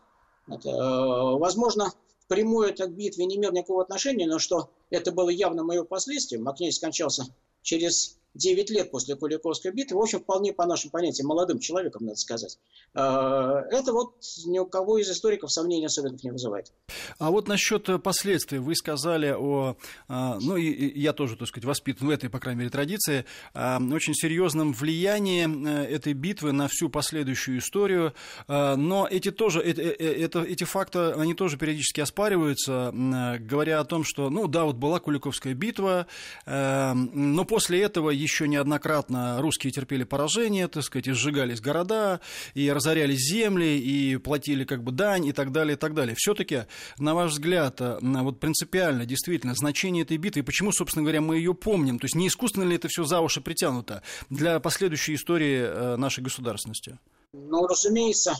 Это, 0.49 0.69
э, 0.69 1.39
возможно, 1.39 1.93
прямую 2.29 2.69
это 2.69 2.87
к 2.87 2.95
битве 2.95 3.25
не 3.27 3.37
имел 3.37 3.53
никакого 3.53 3.83
отношения, 3.83 4.27
но 4.27 4.39
что 4.39 4.71
это 4.91 5.13
было 5.13 5.31
явно 5.31 5.63
мое 5.63 5.85
последствием, 5.85 6.49
а 6.49 6.53
князь 6.53 6.77
скончался 6.77 7.27
через 7.63 8.19
9 8.35 8.71
лет 8.71 8.91
после 8.91 9.17
Куликовской 9.17 9.73
битвы, 9.73 9.99
в 9.99 10.03
общем, 10.03 10.21
вполне 10.21 10.53
по 10.53 10.67
нашим 10.67 10.91
понятиям 10.91 11.29
молодым 11.29 11.59
человеком, 11.59 12.05
надо 12.07 12.17
сказать. 12.17 12.59
А, 12.95 13.61
это 13.71 13.93
вот 13.93 14.15
ни 14.47 14.59
у 14.59 14.67
кого 14.67 14.99
из 14.99 15.11
историков 15.11 15.53
сомнений 15.53 15.87
особенных 15.87 16.23
не 16.25 16.31
вызывает. 16.31 16.73
А 17.19 17.31
вот 17.31 17.49
насчет 17.49 17.89
э, 17.89 17.99
последствий. 17.99 18.59
Вы 18.59 18.75
сказали 18.75 19.35
о, 19.37 19.77
а, 20.09 20.39
ну, 20.41 20.57
и 20.57 20.99
я 20.99 21.13
тоже, 21.13 21.37
так 21.37 21.49
сказать, 21.49 21.65
воспитан 21.65 22.09
в 22.09 22.11
этой, 22.11 22.31
по 22.31 22.41
крайней 22.41 22.61
мере, 22.61 22.71
традиции, 22.71 23.25
очень 23.55 24.15
серьезном 24.15 24.73
влиянии 24.73 25.47
э, 25.47 25.95
этой 25.95 26.15
битвы 26.15 26.53
на 26.53 26.69
всю 26.69 26.89
последующую 26.89 27.59
историю. 27.59 28.15
А, 28.49 28.77
но 28.77 29.07
эти 29.11 29.31
тоже, 29.31 29.61
это, 29.61 29.83
это, 29.83 30.43
эти 30.43 30.65
факты, 30.65 31.13
они 31.13 31.35
тоже 31.35 31.57
периодически 31.59 32.01
оспариваются, 32.01 32.93
говоря 32.93 33.81
о 33.81 33.85
том, 33.85 34.05
что, 34.05 34.31
ну, 34.31 34.47
да, 34.49 34.65
вот 34.65 34.77
была 34.77 35.01
Куликовская 35.01 35.55
битва, 35.55 36.07
но 36.47 37.45
после 37.45 37.83
этого 37.83 38.11
еще 38.23 38.49
неоднократно 38.49 39.41
русские 39.41 39.73
терпели 39.73 40.05
поражение, 40.05 40.69
так 40.69 40.83
сказать, 40.83 41.07
и 41.07 41.13
сжигались 41.13 41.61
города, 41.61 42.21
и 42.55 42.71
разорялись 42.71 43.21
земли, 43.21 43.79
и 43.79 44.17
платили 44.17 44.65
как 44.65 44.83
бы 44.83 44.93
дань, 44.93 45.27
и 45.27 45.33
так 45.33 45.53
далее, 45.53 45.75
и 45.75 45.79
так 45.79 45.95
далее. 45.95 46.15
Все-таки, 46.17 46.65
на 46.99 47.15
ваш 47.15 47.33
взгляд, 47.33 47.81
э, 47.81 47.99
вот 48.01 48.41
принципиально, 48.41 49.07
действительно, 49.07 49.55
значение 49.55 50.05
этой 50.05 50.17
битвы, 50.17 50.41
и 50.41 50.45
почему, 50.45 50.73
собственно 50.73 51.03
говоря, 51.03 51.21
мы 51.21 51.37
ее 51.37 51.55
помним, 51.55 51.99
то 51.99 52.07
есть 52.07 52.15
не 52.15 52.29
искусственно 52.29 52.65
ли 52.65 52.77
это 52.77 52.89
все 52.89 53.05
за 53.05 53.21
уши 53.21 53.41
притянуто 53.41 54.03
для 54.31 54.61
последующей 54.61 55.15
истории 55.15 55.63
э, 55.63 55.97
нашей 55.97 56.23
государственности? 56.23 56.99
Ну, 57.33 57.67
разумеется, 57.67 58.33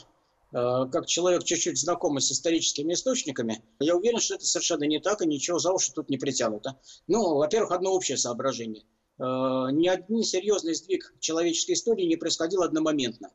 э, 0.53 0.57
как 0.93 1.07
человек 1.07 1.45
чуть-чуть 1.45 1.79
знакомый 1.79 2.21
с 2.21 2.31
историческими 2.31 2.93
источниками, 2.93 3.63
я 3.81 3.97
уверен, 3.97 4.21
что 4.21 4.35
это 4.35 4.45
совершенно 4.45 4.85
не 4.85 5.01
так, 5.01 5.23
и 5.23 5.27
ничего 5.27 5.59
за 5.59 5.73
уши 5.73 5.93
тут 5.93 6.11
не 6.11 6.19
притянуто. 6.19 6.79
Ну, 7.07 7.37
во-первых, 7.37 7.73
одно 7.73 7.93
общее 7.93 8.17
соображение. 8.17 8.85
Э, 9.19 9.69
ни 9.73 9.89
один 9.89 10.23
серьезный 10.23 10.75
сдвиг 10.75 11.15
человеческой 11.21 11.73
истории 11.73 12.05
не 12.05 12.17
происходил 12.17 12.63
одномоментно. 12.63 13.31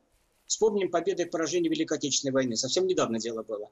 Вспомним 0.45 0.89
победы 0.89 1.23
и 1.23 1.25
поражения 1.25 1.69
Великой 1.69 1.97
Отечественной 1.97 2.33
войны. 2.33 2.55
Совсем 2.55 2.87
недавно 2.87 3.19
дело 3.19 3.43
было. 3.43 3.69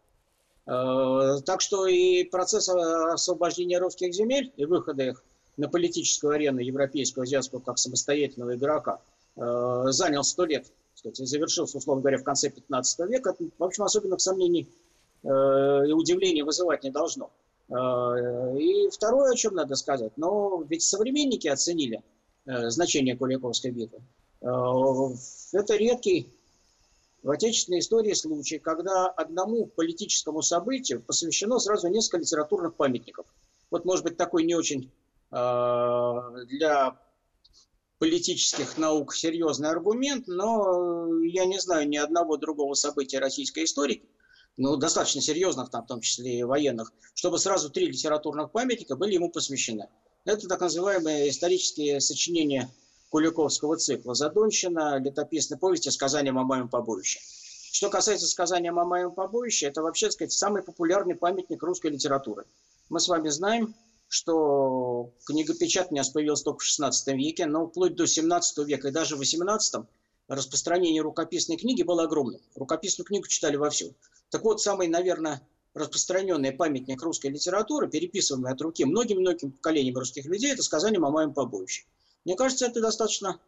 Э, 0.68 1.42
так 1.46 1.62
что 1.62 1.88
и 1.88 2.24
процесс 2.24 2.70
освобождения 2.70 3.80
русских 3.80 4.14
земель 4.14 4.52
и 4.56 4.66
выхода 4.66 5.04
их 5.04 5.24
на 5.58 5.70
политическую 5.70 6.34
арену 6.34 6.60
европейского, 6.60 7.24
азиатского 7.24 7.60
как 7.60 7.78
самостоятельного 7.78 8.56
игрока 8.56 9.02
э, 9.36 9.84
занял 9.88 10.24
сто 10.24 10.46
лет. 10.46 10.68
Сказать, 10.94 11.20
и 11.20 11.26
завершился, 11.26 11.78
условно 11.78 12.02
говоря, 12.02 12.18
в 12.18 12.24
конце 12.24 12.50
15 12.50 13.00
века. 13.10 13.36
В 13.58 13.64
общем, 13.64 13.84
особенных 13.84 14.22
сомнений 14.22 14.70
и 15.24 15.28
удивления 15.28 16.44
вызывать 16.44 16.84
не 16.84 16.92
должно. 16.92 17.32
И 17.68 18.90
второе, 18.92 19.32
о 19.32 19.36
чем 19.36 19.56
надо 19.56 19.76
сказать, 19.76 20.16
но 20.18 20.64
ведь 20.70 20.84
современники 20.84 21.48
оценили 21.48 22.04
значение 22.46 23.18
Куликовской 23.18 23.72
битвы. 23.72 24.02
Это 24.42 25.76
редкий 25.76 26.32
в 27.24 27.32
отечественной 27.32 27.80
истории 27.80 28.14
случай, 28.14 28.60
когда 28.60 29.08
одному 29.08 29.66
политическому 29.66 30.44
событию 30.44 31.02
посвящено 31.02 31.58
сразу 31.58 31.88
несколько 31.88 32.18
литературных 32.20 32.76
памятников. 32.76 33.26
Вот, 33.72 33.84
может 33.84 34.04
быть, 34.04 34.16
такой 34.16 34.44
не 34.44 34.54
очень 34.54 34.92
для 35.32 36.96
политических 37.98 38.78
наук 38.78 39.16
серьезный 39.16 39.70
аргумент, 39.70 40.28
но 40.28 41.24
я 41.24 41.46
не 41.46 41.60
знаю 41.60 41.90
ни 41.90 41.98
одного 41.98 42.38
другого 42.38 42.76
события 42.76 43.18
российской 43.18 43.64
истории, 43.64 44.04
ну, 44.58 44.78
достаточно 44.78 45.22
серьезных, 45.22 45.70
там, 45.70 45.84
в 45.84 45.88
том 45.88 46.02
числе 46.02 46.40
и 46.40 46.44
военных, 46.44 46.94
чтобы 47.14 47.40
сразу 47.40 47.70
три 47.70 47.88
литературных 47.88 48.52
памятника 48.52 48.96
были 48.96 49.16
ему 49.16 49.30
посвящены. 49.30 49.90
Это 50.24 50.48
так 50.48 50.62
называемые 50.62 51.30
исторические 51.30 52.00
сочинения 52.02 52.70
Куликовского 53.10 53.78
цикла 53.78 54.16
«Задонщина», 54.16 54.98
летописные 55.00 55.58
повести, 55.58 55.90
сказания 55.90 56.32
о 56.32 56.44
моем 56.44 56.68
побоище. 56.68 57.20
Что 57.72 57.90
касается 57.90 58.28
сказания 58.28 58.72
о 58.72 58.86
моем 58.86 59.12
побоище, 59.12 59.68
это 59.68 59.82
вообще, 59.82 60.08
так 60.08 60.14
сказать, 60.14 60.32
самый 60.32 60.64
популярный 60.64 61.16
памятник 61.16 61.62
русской 61.62 61.92
литературы. 61.92 62.46
Мы 62.90 63.00
с 63.00 63.08
вами 63.08 63.30
знаем, 63.30 63.76
что 64.08 65.12
книгопечатание 65.26 66.04
появилось 66.14 66.42
только 66.42 66.64
в 66.64 66.68
XVI 66.68 66.92
веке, 67.16 67.46
но 67.46 67.68
вплоть 67.68 67.96
до 67.96 68.06
XVII 68.06 68.64
века 68.64 68.88
и 68.88 68.92
даже 68.92 69.18
в 69.18 69.22
XVIII 69.22 69.86
распространение 70.28 71.02
рукописной 71.02 71.58
книги 71.58 71.84
было 71.84 72.04
огромным. 72.04 72.42
Рукописную 72.56 73.06
книгу 73.06 73.28
читали 73.28 73.56
вовсю. 73.56 73.94
Так 74.30 74.44
вот, 74.44 74.62
самый, 74.62 74.88
наверное, 74.88 75.42
распространенный 75.74 76.52
памятник 76.52 77.02
русской 77.04 77.28
литературы, 77.28 77.90
переписываемый 77.90 78.52
от 78.52 78.62
руки 78.62 78.86
многим-многим 78.86 79.52
поколениям 79.52 79.98
русских 79.98 80.26
людей, 80.26 80.54
это 80.54 80.64
сказание 80.64 81.00
о 81.00 81.12
моем 81.12 81.34
побоище. 81.34 81.84
Мне 82.24 82.36
кажется, 82.36 82.66
это 82.66 82.82
достаточно 82.82 83.40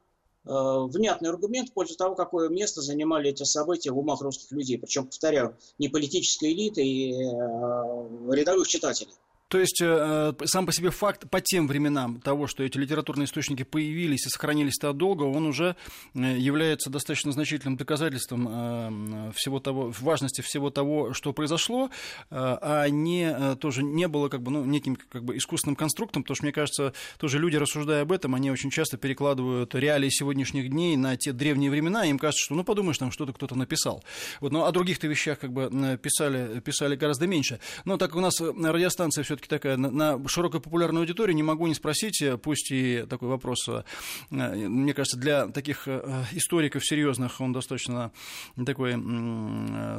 э, 0.45 0.49
внятный 0.49 1.29
аргумент 1.29 1.69
в 1.69 1.73
пользу 1.73 1.95
того, 1.95 2.15
какое 2.15 2.49
место 2.49 2.81
занимали 2.81 3.31
эти 3.31 3.43
события 3.43 3.91
в 3.91 3.97
умах 3.97 4.21
русских 4.21 4.51
людей. 4.51 4.77
Причем, 4.77 5.07
повторяю, 5.07 5.57
не 5.79 5.89
политической 5.89 6.51
элиты 6.53 6.85
и 6.85 7.13
э, 7.13 8.35
рядовых 8.35 8.67
читателей. 8.67 9.13
То 9.47 9.59
есть 9.59 9.81
э, 9.81 10.33
сам 10.45 10.65
по 10.65 10.73
себе 10.73 10.89
факт 10.89 11.29
по 11.29 11.39
тем 11.39 11.67
временам 11.67 12.19
того, 12.19 12.47
что 12.47 12.63
эти 12.63 12.77
литературные 12.77 13.25
источники 13.25 13.63
появились 13.63 14.25
и 14.25 14.29
сохранились 14.29 14.75
так 14.75 14.97
долго, 14.97 15.23
он 15.23 15.45
уже 15.45 15.75
э, 16.13 16.37
является 16.37 16.89
достаточно 16.89 17.31
значительным 17.31 17.77
доказательством 17.77 18.47
э, 18.49 19.31
всего 19.35 19.59
того, 19.59 19.93
важности 19.99 20.41
всего 20.41 20.69
того, 20.69 21.13
что 21.13 21.31
произошло, 21.31 21.85
э, 21.85 21.89
а 22.29 22.89
не 22.89 23.31
э, 23.31 23.55
тоже 23.55 23.83
не 23.83 24.07
было 24.07 24.27
как 24.27 24.41
бы 24.41 24.51
ну 24.51 24.65
неким 24.65 24.97
как 24.97 25.23
бы 25.23 25.37
искусственным 25.37 25.75
конструктом, 25.77 26.23
потому 26.23 26.35
что 26.35 26.43
мне 26.43 26.53
кажется, 26.53 26.93
тоже 27.17 27.39
люди 27.39 27.55
рассуждая 27.55 28.01
об 28.01 28.11
этом, 28.11 28.35
они 28.35 28.51
очень 28.51 28.69
часто 28.69 28.97
перекладывают 28.97 29.73
реалии 29.75 30.09
сегодняшних 30.09 30.69
дней 30.69 30.97
на 30.97 31.15
те 31.15 31.31
древние 31.31 31.71
времена, 31.71 32.05
и 32.05 32.09
им 32.09 32.19
кажется, 32.19 32.43
что 32.43 32.55
ну 32.55 32.65
подумаешь, 32.65 32.97
там 32.97 33.11
что-то 33.11 33.31
кто-то 33.31 33.55
написал. 33.55 34.03
Вот, 34.41 34.51
но 34.51 34.65
о 34.65 34.71
других-то 34.73 35.07
вещах 35.07 35.39
как 35.39 35.53
бы 35.53 35.69
э, 35.71 35.97
писали 35.97 36.59
писали 36.59 36.97
гораздо 36.97 37.27
меньше. 37.27 37.59
Но 37.85 37.95
так 37.95 38.07
как 38.07 38.15
у 38.17 38.21
нас 38.21 38.39
радиостанция 38.39 39.23
все 39.23 39.36
все-таки 39.37 39.49
такая 39.49 39.77
на, 39.77 40.27
широкой 40.27 40.59
популярной 40.61 41.01
аудитории, 41.01 41.33
не 41.33 41.43
могу 41.43 41.67
не 41.67 41.75
спросить, 41.75 42.21
э, 42.21 42.37
пусть 42.37 42.71
и 42.71 43.05
такой 43.09 43.29
вопрос, 43.29 43.67
э, 43.69 43.83
мне 44.29 44.93
кажется, 44.93 45.17
для 45.17 45.47
таких 45.47 45.87
э, 45.87 46.23
историков 46.31 46.85
серьезных 46.85 47.39
он 47.39 47.53
достаточно 47.53 48.11
такой, 48.65 48.93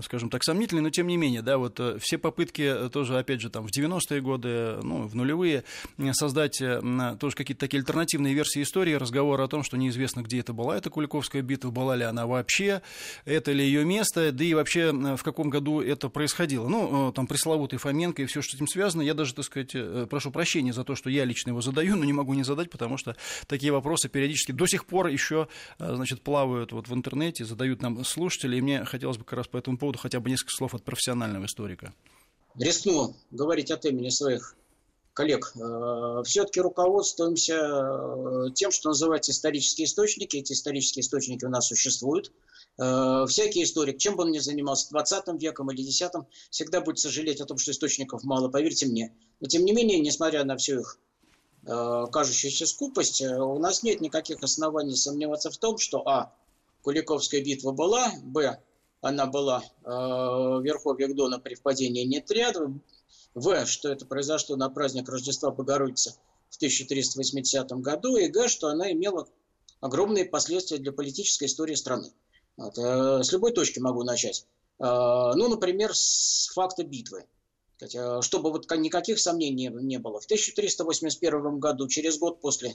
скажем 0.03 0.31
так, 0.31 0.43
сомнительный, 0.43 0.83
но 0.83 0.91
тем 0.91 1.07
не 1.07 1.17
менее, 1.17 1.43
да, 1.43 1.59
вот 1.59 1.81
все 2.01 2.19
попытки 2.19 2.89
тоже, 2.93 3.19
опять 3.19 3.41
же, 3.41 3.51
там 3.51 3.67
в 3.67 3.71
90-е 3.71 4.21
годы, 4.21 4.79
ну, 4.83 5.07
в 5.07 5.15
нулевые, 5.15 5.65
создать 6.13 6.59
тоже 6.59 7.37
какие-то 7.37 7.61
такие 7.61 7.79
альтернативные 7.79 8.35
версии 8.35 8.63
истории, 8.63 8.95
разговор 8.95 9.41
о 9.41 9.49
том, 9.49 9.63
что 9.63 9.77
неизвестно, 9.77 10.23
где 10.23 10.41
это 10.41 10.53
была 10.53 10.77
эта 10.77 10.91
Куликовская 10.91 11.43
битва, 11.43 11.71
была 11.71 11.97
ли 11.97 12.05
она 12.05 12.27
вообще, 12.27 12.83
это 13.25 13.53
ли 13.53 13.65
ее 13.65 13.85
место, 13.85 14.33
да 14.33 14.45
и 14.45 14.55
вообще 14.55 14.93
в 14.93 15.23
каком 15.23 15.51
году 15.51 15.81
это 15.81 16.09
происходило. 16.09 16.69
Ну, 16.69 17.13
там 17.13 17.27
пресловутый 17.27 17.79
Фоменко 17.79 18.23
и 18.23 18.27
все, 18.27 18.43
что 18.43 18.53
с 18.53 18.55
этим 18.57 18.67
связано, 18.67 19.03
я 19.03 19.15
даже 19.15 19.28
даже, 19.29 19.35
так 19.35 19.45
сказать, 19.45 19.71
э, 19.75 20.07
прошу 20.09 20.31
прощения 20.31 20.73
за 20.73 20.85
то, 20.85 20.95
что 20.95 21.11
я 21.11 21.25
лично 21.25 21.51
его 21.51 21.61
задаю, 21.61 21.97
но 21.97 22.05
не 22.05 22.13
могу 22.13 22.35
не 22.35 22.45
задать, 22.45 22.71
потому 22.71 22.97
что 22.97 23.17
такие 23.47 23.73
вопросы 23.73 24.09
периодически 24.09 24.53
до 24.53 24.67
сих 24.67 24.87
пор 24.87 25.09
еще, 25.09 25.49
э, 25.79 25.95
значит, 25.95 26.23
плавают 26.23 26.73
вот 26.73 26.89
в 26.89 26.95
интернете, 26.95 27.45
задают 27.45 27.83
нам 27.83 28.05
слушатели, 28.05 28.57
и 28.57 28.61
мне 28.61 28.85
хотелось 28.85 29.19
бы 29.19 29.25
как 29.25 29.35
раз 29.35 29.49
по 29.49 29.59
этому 29.59 29.79
поводу 29.79 29.99
хотя 29.99 30.21
бы 30.21 30.31
несколько 30.31 30.53
слов 30.55 30.75
от 30.75 30.85
профессионального 30.85 31.45
историка. 31.45 31.93
Рискну 32.59 33.15
говорить 33.31 33.71
от 33.71 33.85
имени 33.85 34.09
своих 34.09 34.55
коллег. 35.13 35.53
Э, 35.57 36.23
Все-таки 36.25 36.61
руководствуемся 36.61 38.53
тем, 38.55 38.71
что 38.71 38.91
называется 38.91 39.33
исторические 39.33 39.85
источники. 39.87 40.37
Эти 40.37 40.53
исторические 40.53 41.03
источники 41.03 41.45
у 41.45 41.51
нас 41.51 41.69
существуют– 41.69 42.33
всякий 42.79 43.65
историк, 43.65 43.99
чем 43.99 44.15
бы 44.15 44.23
он 44.23 44.31
ни 44.31 44.39
занимался, 44.39 44.89
20 44.91 45.41
веком 45.43 45.71
или 45.73 45.83
10 45.83 46.13
всегда 46.51 46.81
будет 46.81 47.01
сожалеть 47.01 47.41
о 47.41 47.45
том, 47.45 47.59
что 47.59 47.73
источников 47.73 48.23
мало, 48.23 48.49
поверьте 48.49 48.87
мне. 48.87 49.13
Но 49.41 49.49
тем 49.49 49.65
не 49.65 49.73
менее, 49.73 49.99
несмотря 49.99 50.45
на 50.45 50.57
всю 50.57 50.81
их 50.81 50.99
э, 51.67 52.05
кажущуюся 52.13 52.67
скупость, 52.67 53.21
э, 53.21 53.37
у 53.37 53.59
нас 53.59 53.83
нет 53.83 54.01
никаких 54.01 54.43
оснований 54.43 54.97
сомневаться 54.97 55.51
в 55.51 55.59
том, 55.59 55.79
что 55.79 56.07
а. 56.07 56.33
Куликовская 56.83 57.43
битва 57.43 57.73
была, 57.73 58.13
б. 58.23 58.61
она 59.01 59.27
была 59.27 59.63
э, 59.63 59.89
в 59.91 60.63
Верховьях 60.63 61.15
Дона 61.15 61.39
при 61.39 61.55
впадении 61.55 62.05
Нетряда, 62.05 62.73
в. 63.35 63.67
что 63.67 63.89
это 63.91 64.07
произошло 64.07 64.57
на 64.57 64.71
праздник 64.71 65.09
Рождества 65.09 65.51
Богородицы 65.51 66.15
в 66.51 66.57
1380 66.57 67.73
году, 67.73 68.17
и 68.17 68.29
г. 68.29 68.49
что 68.49 68.69
она 68.69 68.91
имела 68.93 69.29
огромные 69.81 70.25
последствия 70.25 70.79
для 70.79 70.93
политической 70.93 71.45
истории 71.45 71.75
страны. 71.75 72.13
Вот, 72.59 72.77
э, 72.77 73.23
с 73.23 73.33
любой 73.33 73.53
точки 73.53 73.79
могу 73.79 74.03
начать. 74.03 74.45
Э, 74.81 75.33
ну, 75.37 75.49
например, 75.49 75.95
с 75.95 76.51
факта 76.53 76.83
битвы. 76.83 77.25
Э, 77.81 78.21
чтобы 78.21 78.51
вот 78.51 78.69
никаких 78.73 79.21
сомнений 79.21 79.69
не 79.69 79.99
было. 79.99 80.21
В 80.21 80.25
1381 80.25 81.61
году, 81.61 81.87
через 81.87 82.19
год 82.19 82.41
после 82.41 82.75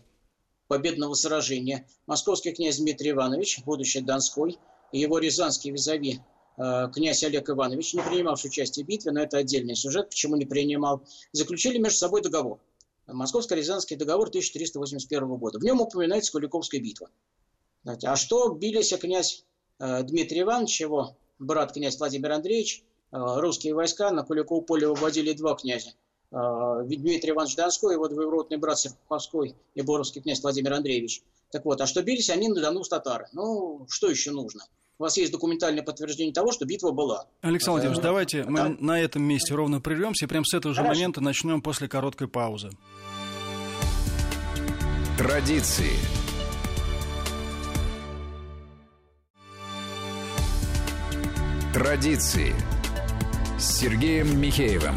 победного 0.69 1.13
сражения, 1.15 1.85
московский 2.07 2.53
князь 2.53 2.77
Дмитрий 2.77 3.11
Иванович, 3.11 3.59
будущий 3.65 3.99
Донской, 3.99 4.57
и 4.93 4.99
его 4.99 5.19
рязанский 5.19 5.71
визави 5.71 6.21
князь 6.55 7.23
Олег 7.23 7.49
Иванович, 7.49 7.95
не 7.95 8.01
принимавший 8.03 8.49
участие 8.49 8.85
в 8.85 8.87
битве, 8.87 9.11
но 9.11 9.21
это 9.21 9.39
отдельный 9.39 9.75
сюжет, 9.75 10.09
почему 10.09 10.35
не 10.35 10.45
принимал, 10.45 11.01
заключили 11.31 11.79
между 11.79 11.97
собой 11.97 12.21
договор. 12.21 12.59
Московско-Рязанский 13.07 13.95
договор 13.95 14.27
1381 14.27 15.35
года. 15.37 15.57
В 15.57 15.63
нем 15.63 15.81
упоминается 15.81 16.31
Куликовская 16.31 16.79
битва. 16.79 17.09
А 17.85 18.15
что 18.15 18.49
бились 18.49 18.93
князь 18.93 19.43
Э, 19.43 19.52
Дмитрий 19.79 20.41
Иванович, 20.41 20.81
его 20.81 21.15
брат 21.39 21.73
князь 21.73 21.97
Владимир 21.97 22.31
Андреевич, 22.31 22.83
э, 23.11 23.17
русские 23.17 23.73
войска 23.73 24.11
на 24.11 24.23
Куликово 24.23 24.61
поле 24.61 24.87
выводили 24.87 25.33
два 25.33 25.55
князя. 25.55 25.91
Э, 26.31 26.83
Дмитрий 26.85 27.31
Иванович 27.31 27.55
Донской, 27.55 27.93
его 27.93 28.07
двоюродный 28.07 28.57
брат 28.57 28.79
Серпуховской 28.79 29.55
и 29.75 29.81
Боровский 29.81 30.21
князь 30.21 30.41
Владимир 30.41 30.73
Андреевич. 30.73 31.21
Так 31.51 31.65
вот, 31.65 31.79
а 31.81 31.85
что 31.85 32.01
бились 32.01 32.29
они 32.29 32.47
на 32.47 32.61
Дону 32.61 32.83
с 32.83 32.89
татары? 32.89 33.27
Ну, 33.33 33.85
что 33.89 34.09
еще 34.09 34.31
нужно? 34.31 34.63
У 34.99 35.03
вас 35.03 35.17
есть 35.17 35.31
документальное 35.31 35.83
подтверждение 35.83 36.33
того, 36.33 36.51
что 36.51 36.65
битва 36.65 36.91
была. 36.91 37.27
Александр 37.41 37.81
Владимирович, 37.81 37.99
а, 37.99 38.01
давайте 38.01 38.43
да? 38.43 38.49
мы 38.49 38.69
на 38.79 38.99
этом 38.99 39.23
месте 39.23 39.53
ровно 39.53 39.81
прервемся 39.81 40.25
и 40.25 40.27
прямо 40.27 40.45
с 40.45 40.53
этого 40.53 40.73
же 40.73 40.81
Хорошо. 40.81 40.95
момента 40.99 41.21
начнем 41.21 41.61
после 41.61 41.87
короткой 41.87 42.27
паузы. 42.27 42.69
Традиции. 45.17 46.22
Традиции 51.73 52.53
с 53.57 53.79
Сергеем 53.79 54.39
Михеевым. 54.39 54.93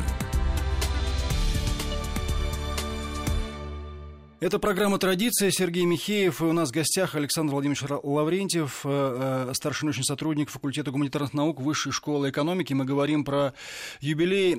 Это 4.41 4.59
программа 4.59 4.99
«Традиция». 4.99 5.51
Сергей 5.51 5.87
Михеев. 5.87 6.43
И 6.43 6.45
у 6.45 6.53
нас 6.53 6.69
в 6.69 6.73
гостях 6.73 7.15
Александр 7.15 7.55
Владимирович 7.55 7.83
Лаврентьев, 8.03 8.83
э, 8.85 9.47
э, 9.49 9.55
старший 9.55 9.87
научный 9.87 10.05
сотрудник 10.05 10.51
факультета 10.51 10.91
гуманитарных 10.91 11.33
наук 11.33 11.63
Высшей 11.63 11.93
школы 11.93 12.29
экономики. 12.29 12.75
Мы 12.75 12.85
говорим 12.85 13.25
про 13.25 13.55
юбилей 14.03 14.55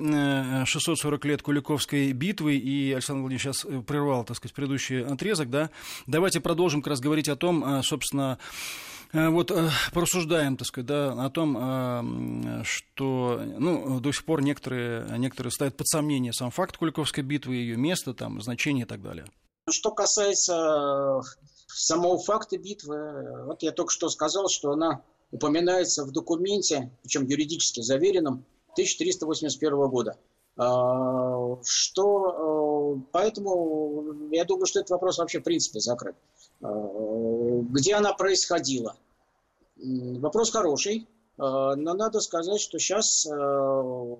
640 0.66 1.24
э, 1.24 1.28
лет 1.28 1.42
Куликовской 1.42 2.10
битвы. 2.10 2.56
И 2.56 2.92
Александр 2.94 3.20
Владимирович 3.20 3.42
сейчас 3.42 3.84
прервал, 3.86 4.24
так 4.24 4.36
сказать, 4.36 4.54
предыдущий 4.56 5.04
отрезок. 5.04 5.50
Да? 5.50 5.70
Давайте 6.08 6.40
продолжим 6.40 6.82
как 6.82 6.90
раз 6.90 7.00
говорить 7.00 7.28
о 7.28 7.36
том, 7.36 7.84
собственно, 7.84 8.40
Э, 8.40 8.97
вот 9.12 9.50
э, 9.50 9.70
порассуждаем, 9.94 10.56
так 10.56 10.66
сказать, 10.66 10.86
да, 10.86 11.12
о 11.24 11.30
том, 11.30 11.56
э, 11.58 12.62
что 12.64 13.40
ну, 13.58 14.00
до 14.00 14.12
сих 14.12 14.24
пор 14.24 14.42
некоторые, 14.42 15.06
некоторые 15.18 15.50
ставят 15.50 15.76
под 15.76 15.88
сомнение 15.88 16.32
сам 16.32 16.50
факт 16.50 16.76
Куликовской 16.76 17.24
битвы, 17.24 17.54
ее 17.54 17.76
место, 17.76 18.12
там, 18.12 18.40
значение 18.42 18.84
и 18.84 18.88
так 18.88 19.02
далее. 19.02 19.24
Что 19.70 19.92
касается 19.92 21.20
самого 21.66 22.18
факта 22.18 22.58
битвы, 22.58 23.44
вот 23.46 23.62
я 23.62 23.72
только 23.72 23.92
что 23.92 24.08
сказал, 24.08 24.48
что 24.48 24.72
она 24.72 25.02
упоминается 25.30 26.04
в 26.04 26.12
документе, 26.12 26.90
причем 27.02 27.26
юридически 27.26 27.80
заверенном, 27.80 28.44
1381 28.72 29.88
года. 29.88 30.16
Что, 31.64 32.96
э, 32.98 33.00
поэтому 33.12 34.28
я 34.32 34.44
думаю, 34.44 34.66
что 34.66 34.80
этот 34.80 34.90
вопрос 34.90 35.18
вообще 35.18 35.40
в 35.40 35.44
принципе 35.44 35.80
закрыт. 35.80 36.16
А, 36.60 36.68
где 37.70 37.94
она 37.94 38.12
происходила? 38.12 38.96
Вопрос 39.76 40.50
хороший, 40.50 41.06
а, 41.36 41.76
но 41.76 41.94
надо 41.94 42.20
сказать, 42.20 42.60
что 42.60 42.78
сейчас, 42.78 43.26
э, 43.26 44.16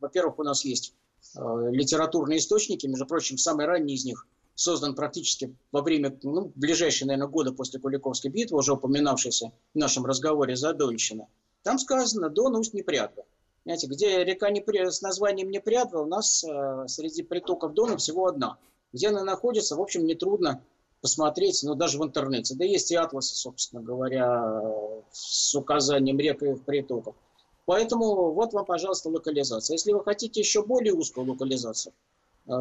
во-первых, 0.00 0.38
у 0.38 0.42
нас 0.44 0.64
есть 0.64 0.94
э, 1.36 1.40
литературные 1.70 2.38
источники, 2.38 2.86
между 2.86 3.06
прочим, 3.06 3.38
самый 3.38 3.66
ранний 3.66 3.94
из 3.94 4.04
них 4.04 4.26
создан 4.54 4.94
практически 4.94 5.56
во 5.72 5.80
время, 5.80 6.16
ну, 6.22 6.52
ближайшие, 6.54 7.08
наверное, 7.08 7.30
года 7.30 7.52
после 7.52 7.80
Куликовской 7.80 8.30
битвы, 8.30 8.58
уже 8.58 8.74
упоминавшейся 8.74 9.52
в 9.74 9.78
нашем 9.78 10.04
разговоре 10.04 10.54
за 10.54 10.74
Донщина. 10.74 11.26
Там 11.62 11.78
сказано 11.78 12.28
«Дон 12.28 12.56
усть 12.56 12.74
Непрядва». 12.74 13.24
Знаете, 13.64 13.86
где 13.86 14.24
река 14.24 14.50
Непря... 14.50 14.90
с 14.90 15.02
названием 15.02 15.50
Непрядва, 15.50 16.00
у 16.00 16.06
нас 16.06 16.44
э, 16.44 16.84
среди 16.88 17.22
притоков 17.22 17.74
Дона 17.74 17.96
всего 17.96 18.26
одна. 18.26 18.58
Где 18.92 19.08
она 19.08 19.24
находится, 19.24 19.76
в 19.76 19.80
общем, 19.80 20.04
нетрудно 20.04 20.62
посмотреть, 21.00 21.62
но 21.62 21.70
ну, 21.70 21.76
даже 21.76 21.98
в 21.98 22.04
интернете. 22.04 22.54
Да 22.54 22.64
есть 22.64 22.90
и 22.90 22.96
атласы, 22.96 23.34
собственно 23.34 23.82
говоря, 23.82 24.62
с 25.12 25.54
указанием 25.54 26.18
рек 26.18 26.42
и 26.42 26.54
притоков. 26.54 27.14
Поэтому 27.66 28.32
вот 28.32 28.52
вам, 28.52 28.64
пожалуйста, 28.64 29.10
локализация. 29.10 29.74
Если 29.74 29.92
вы 29.92 30.02
хотите 30.02 30.40
еще 30.40 30.64
более 30.64 30.92
узкую 30.92 31.30
локализацию, 31.30 31.92
э, 32.46 32.52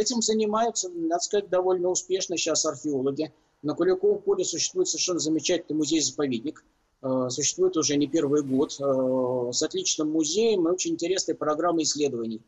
этим 0.00 0.22
занимаются, 0.22 0.88
надо 0.88 1.22
сказать, 1.22 1.48
довольно 1.50 1.90
успешно 1.90 2.36
сейчас 2.36 2.64
археологи. 2.64 3.32
На 3.62 3.74
Куликовом 3.74 4.20
поле 4.22 4.44
существует 4.44 4.88
совершенно 4.88 5.18
замечательный 5.18 5.76
музей-заповедник. 5.76 6.64
Э, 7.02 7.26
существует 7.28 7.76
уже 7.76 7.96
не 7.96 8.06
первый 8.06 8.42
год. 8.42 8.76
Э, 8.80 9.52
с 9.52 9.62
отличным 9.62 10.10
музеем 10.10 10.66
и 10.66 10.72
очень 10.72 10.92
интересной 10.92 11.34
программой 11.34 11.82
исследований. 11.82 12.40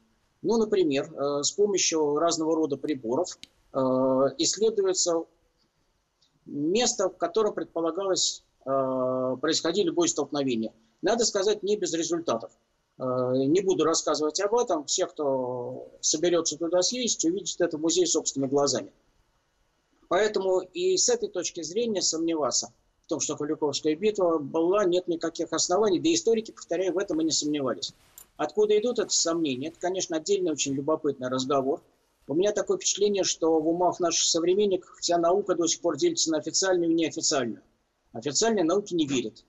Ну, 0.42 0.58
например, 0.58 1.12
с 1.42 1.50
помощью 1.50 2.16
разного 2.18 2.54
рода 2.54 2.76
приборов 2.76 3.36
исследуется 4.38 5.24
место, 6.46 7.08
в 7.10 7.16
котором 7.16 7.54
предполагалось 7.54 8.42
происходили 8.64 9.86
любое 9.86 10.08
столкновение– 10.08 10.72
надо 11.02 11.24
сказать, 11.24 11.62
не 11.62 11.76
без 11.76 11.92
результатов. 11.92 12.50
Э, 12.98 13.32
не 13.34 13.60
буду 13.60 13.84
рассказывать 13.84 14.40
об 14.40 14.54
этом. 14.54 14.84
Все, 14.86 15.06
кто 15.06 15.88
соберется 16.00 16.56
туда 16.56 16.82
съездить, 16.82 17.24
увидят 17.24 17.60
это 17.60 17.76
в 17.76 17.80
музее 17.80 18.06
собственными 18.06 18.50
глазами. 18.50 18.92
Поэтому 20.08 20.60
и 20.60 20.96
с 20.96 21.08
этой 21.08 21.28
точки 21.28 21.62
зрения 21.62 22.00
сомневаться 22.00 22.72
в 23.04 23.08
том, 23.08 23.20
что 23.20 23.36
Куликовская 23.36 23.94
битва 23.94 24.38
была, 24.38 24.84
нет 24.84 25.06
никаких 25.08 25.52
оснований. 25.52 26.00
Да 26.00 26.12
историки, 26.12 26.50
повторяю, 26.50 26.92
в 26.92 26.98
этом 26.98 27.20
и 27.20 27.24
не 27.24 27.30
сомневались. 27.30 27.92
Откуда 28.36 28.78
идут 28.78 28.98
эти 28.98 29.14
сомнения? 29.14 29.68
Это, 29.68 29.78
конечно, 29.78 30.16
отдельный 30.16 30.52
очень 30.52 30.74
любопытный 30.74 31.28
разговор. 31.28 31.82
У 32.28 32.34
меня 32.34 32.52
такое 32.52 32.76
впечатление, 32.76 33.24
что 33.24 33.60
в 33.60 33.68
умах 33.68 34.00
наших 34.00 34.24
современников 34.24 34.96
вся 35.00 35.18
наука 35.18 35.54
до 35.54 35.66
сих 35.66 35.80
пор 35.80 35.96
делится 35.96 36.30
на 36.32 36.38
официальную 36.38 36.90
и 36.90 36.94
неофициальную. 36.94 37.62
Официальной 38.12 38.64
науке 38.64 38.96
не 38.96 39.06
верят. 39.06 39.44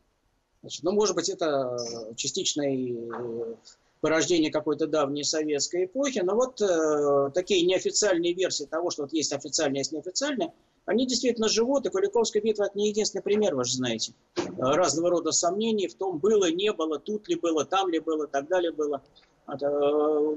Значит, 0.61 0.83
ну, 0.83 0.91
может 0.91 1.15
быть, 1.15 1.29
это 1.29 1.77
частичное 2.15 2.75
э, 2.75 3.55
порождение 4.01 4.51
какой-то 4.51 4.87
давней 4.87 5.23
советской 5.23 5.85
эпохи, 5.85 6.19
но 6.19 6.35
вот 6.35 6.61
э, 6.61 7.31
такие 7.33 7.65
неофициальные 7.65 8.33
версии 8.33 8.65
того, 8.65 8.89
что 8.91 9.03
вот 9.03 9.13
есть 9.13 9.33
официальное, 9.33 9.79
есть 9.79 9.91
неофициальное, 9.91 10.53
они 10.85 11.05
действительно 11.05 11.49
живут, 11.49 11.85
и 11.85 11.89
Куликовская 11.89 12.41
битва– 12.41 12.63
это 12.65 12.77
не 12.77 12.89
единственный 12.89 13.21
пример, 13.21 13.55
вы 13.55 13.65
же 13.65 13.73
знаете. 13.73 14.13
Разного 14.57 15.09
рода 15.09 15.31
сомнений 15.31 15.87
в 15.87 15.95
том, 15.95 16.17
было, 16.17 16.49
не 16.49 16.71
было, 16.71 16.97
тут 16.97 17.27
ли 17.27 17.35
было, 17.35 17.65
там 17.65 17.89
ли 17.89 17.99
было, 17.99 18.27
так 18.27 18.47
далее 18.47 18.71
было. 18.71 19.03
Это, 19.47 20.35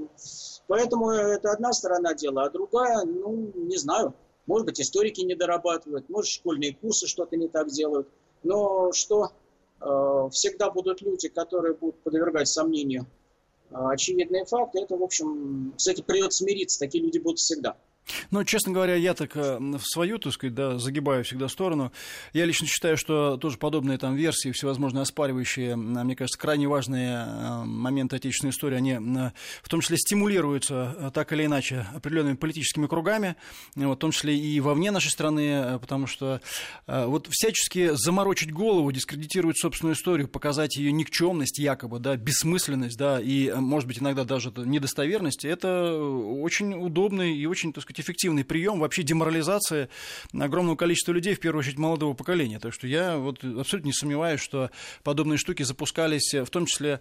поэтому 0.69 1.11
это 1.11 1.52
одна 1.52 1.73
сторона 1.73 2.14
дела, 2.14 2.45
а 2.45 2.50
другая, 2.50 3.05
ну, 3.05 3.50
не 3.55 3.76
знаю, 3.76 4.14
может 4.47 4.67
быть, 4.67 4.81
историки 4.81 5.21
не 5.21 5.35
дорабатывают, 5.35 6.09
может, 6.09 6.31
школьные 6.31 6.75
курсы 6.75 7.07
что-то 7.07 7.37
не 7.37 7.49
так 7.49 7.69
делают. 7.69 8.09
Но 8.43 8.93
что 8.93 9.33
Э, 9.81 10.29
всегда 10.31 10.70
будут 10.70 11.01
люди, 11.01 11.29
которые 11.29 11.75
будут 11.75 11.96
подвергать 12.03 12.49
сомнению 12.49 13.07
э, 13.70 13.75
очевидные 13.75 14.44
факты. 14.44 14.81
Это, 14.81 14.96
в 14.96 15.03
общем, 15.03 15.75
этим 15.77 16.05
придется 16.05 16.38
смириться. 16.38 16.79
Такие 16.79 17.03
люди 17.03 17.18
будут 17.18 17.38
всегда. 17.38 17.77
Ну, 18.31 18.44
честно 18.44 18.73
говоря, 18.73 18.94
я 18.94 19.14
так 19.14 19.37
э, 19.37 19.59
в 19.59 19.83
свою, 19.83 20.18
так 20.18 20.33
сказать, 20.33 20.55
да, 20.55 20.79
загибаю 20.79 21.25
всегда 21.25 21.49
сторону. 21.49 21.92
Я 22.33 22.44
лично 22.44 22.66
считаю, 22.66 22.96
что 22.96 23.37
тоже 23.37 23.59
подобные 23.59 23.99
там 23.99 24.14
версии, 24.14 24.53
всевозможные 24.53 25.03
оспаривающие, 25.03 25.77
мне 25.77 26.16
кажется, 26.16 26.38
крайне 26.38 26.68
важные 26.68 27.27
э, 27.27 27.64
моменты 27.64 28.16
отечественной 28.16 28.51
истории, 28.51 28.77
они 28.77 28.92
э, 28.92 29.31
в 29.62 29.68
том 29.68 29.81
числе 29.81 29.96
стимулируются 29.96 31.11
так 31.14 31.33
или 31.33 31.46
иначе 31.46 31.87
определенными 31.94 32.37
политическими 32.37 32.87
кругами, 32.87 33.37
в 33.75 33.96
том 33.96 34.11
числе 34.11 34.37
и 34.37 34.61
вовне 34.61 34.90
нашей 34.90 35.11
страны, 35.11 35.79
потому 35.81 36.07
что 36.07 36.40
вот 36.87 37.29
всячески 37.31 37.90
заморочить 37.94 38.53
голову, 38.53 38.90
дискредитировать 38.92 39.59
собственную 39.59 39.94
историю, 39.94 40.29
показать 40.29 40.77
ее 40.77 40.92
никчемность 40.92 41.59
якобы, 41.59 41.99
да, 41.99 42.16
бессмысленность, 42.16 42.96
да, 42.96 43.20
и, 43.20 43.53
может 43.53 43.87
быть, 43.87 43.99
иногда 44.01 44.25
даже 44.25 44.53
недостоверность, 44.57 45.44
это 45.44 45.94
очень 45.94 46.75
удобный 46.75 47.37
и 47.37 47.46
очень, 47.46 47.73
так 47.73 47.83
сказать, 47.83 47.99
эффективный 48.00 48.44
прием 48.44 48.80
вообще 48.80 49.02
деморализации 49.02 49.88
огромного 50.32 50.76
количества 50.76 51.12
людей, 51.12 51.34
в 51.34 51.40
первую 51.40 51.60
очередь 51.60 51.78
молодого 51.78 52.14
поколения. 52.14 52.58
Так 52.58 52.72
что 52.72 52.86
я 52.86 53.16
вот 53.16 53.44
абсолютно 53.44 53.88
не 53.88 53.92
сомневаюсь, 53.92 54.40
что 54.40 54.70
подобные 55.02 55.38
штуки 55.38 55.62
запускались 55.62 56.34
в 56.34 56.46
том 56.46 56.66
числе 56.66 57.00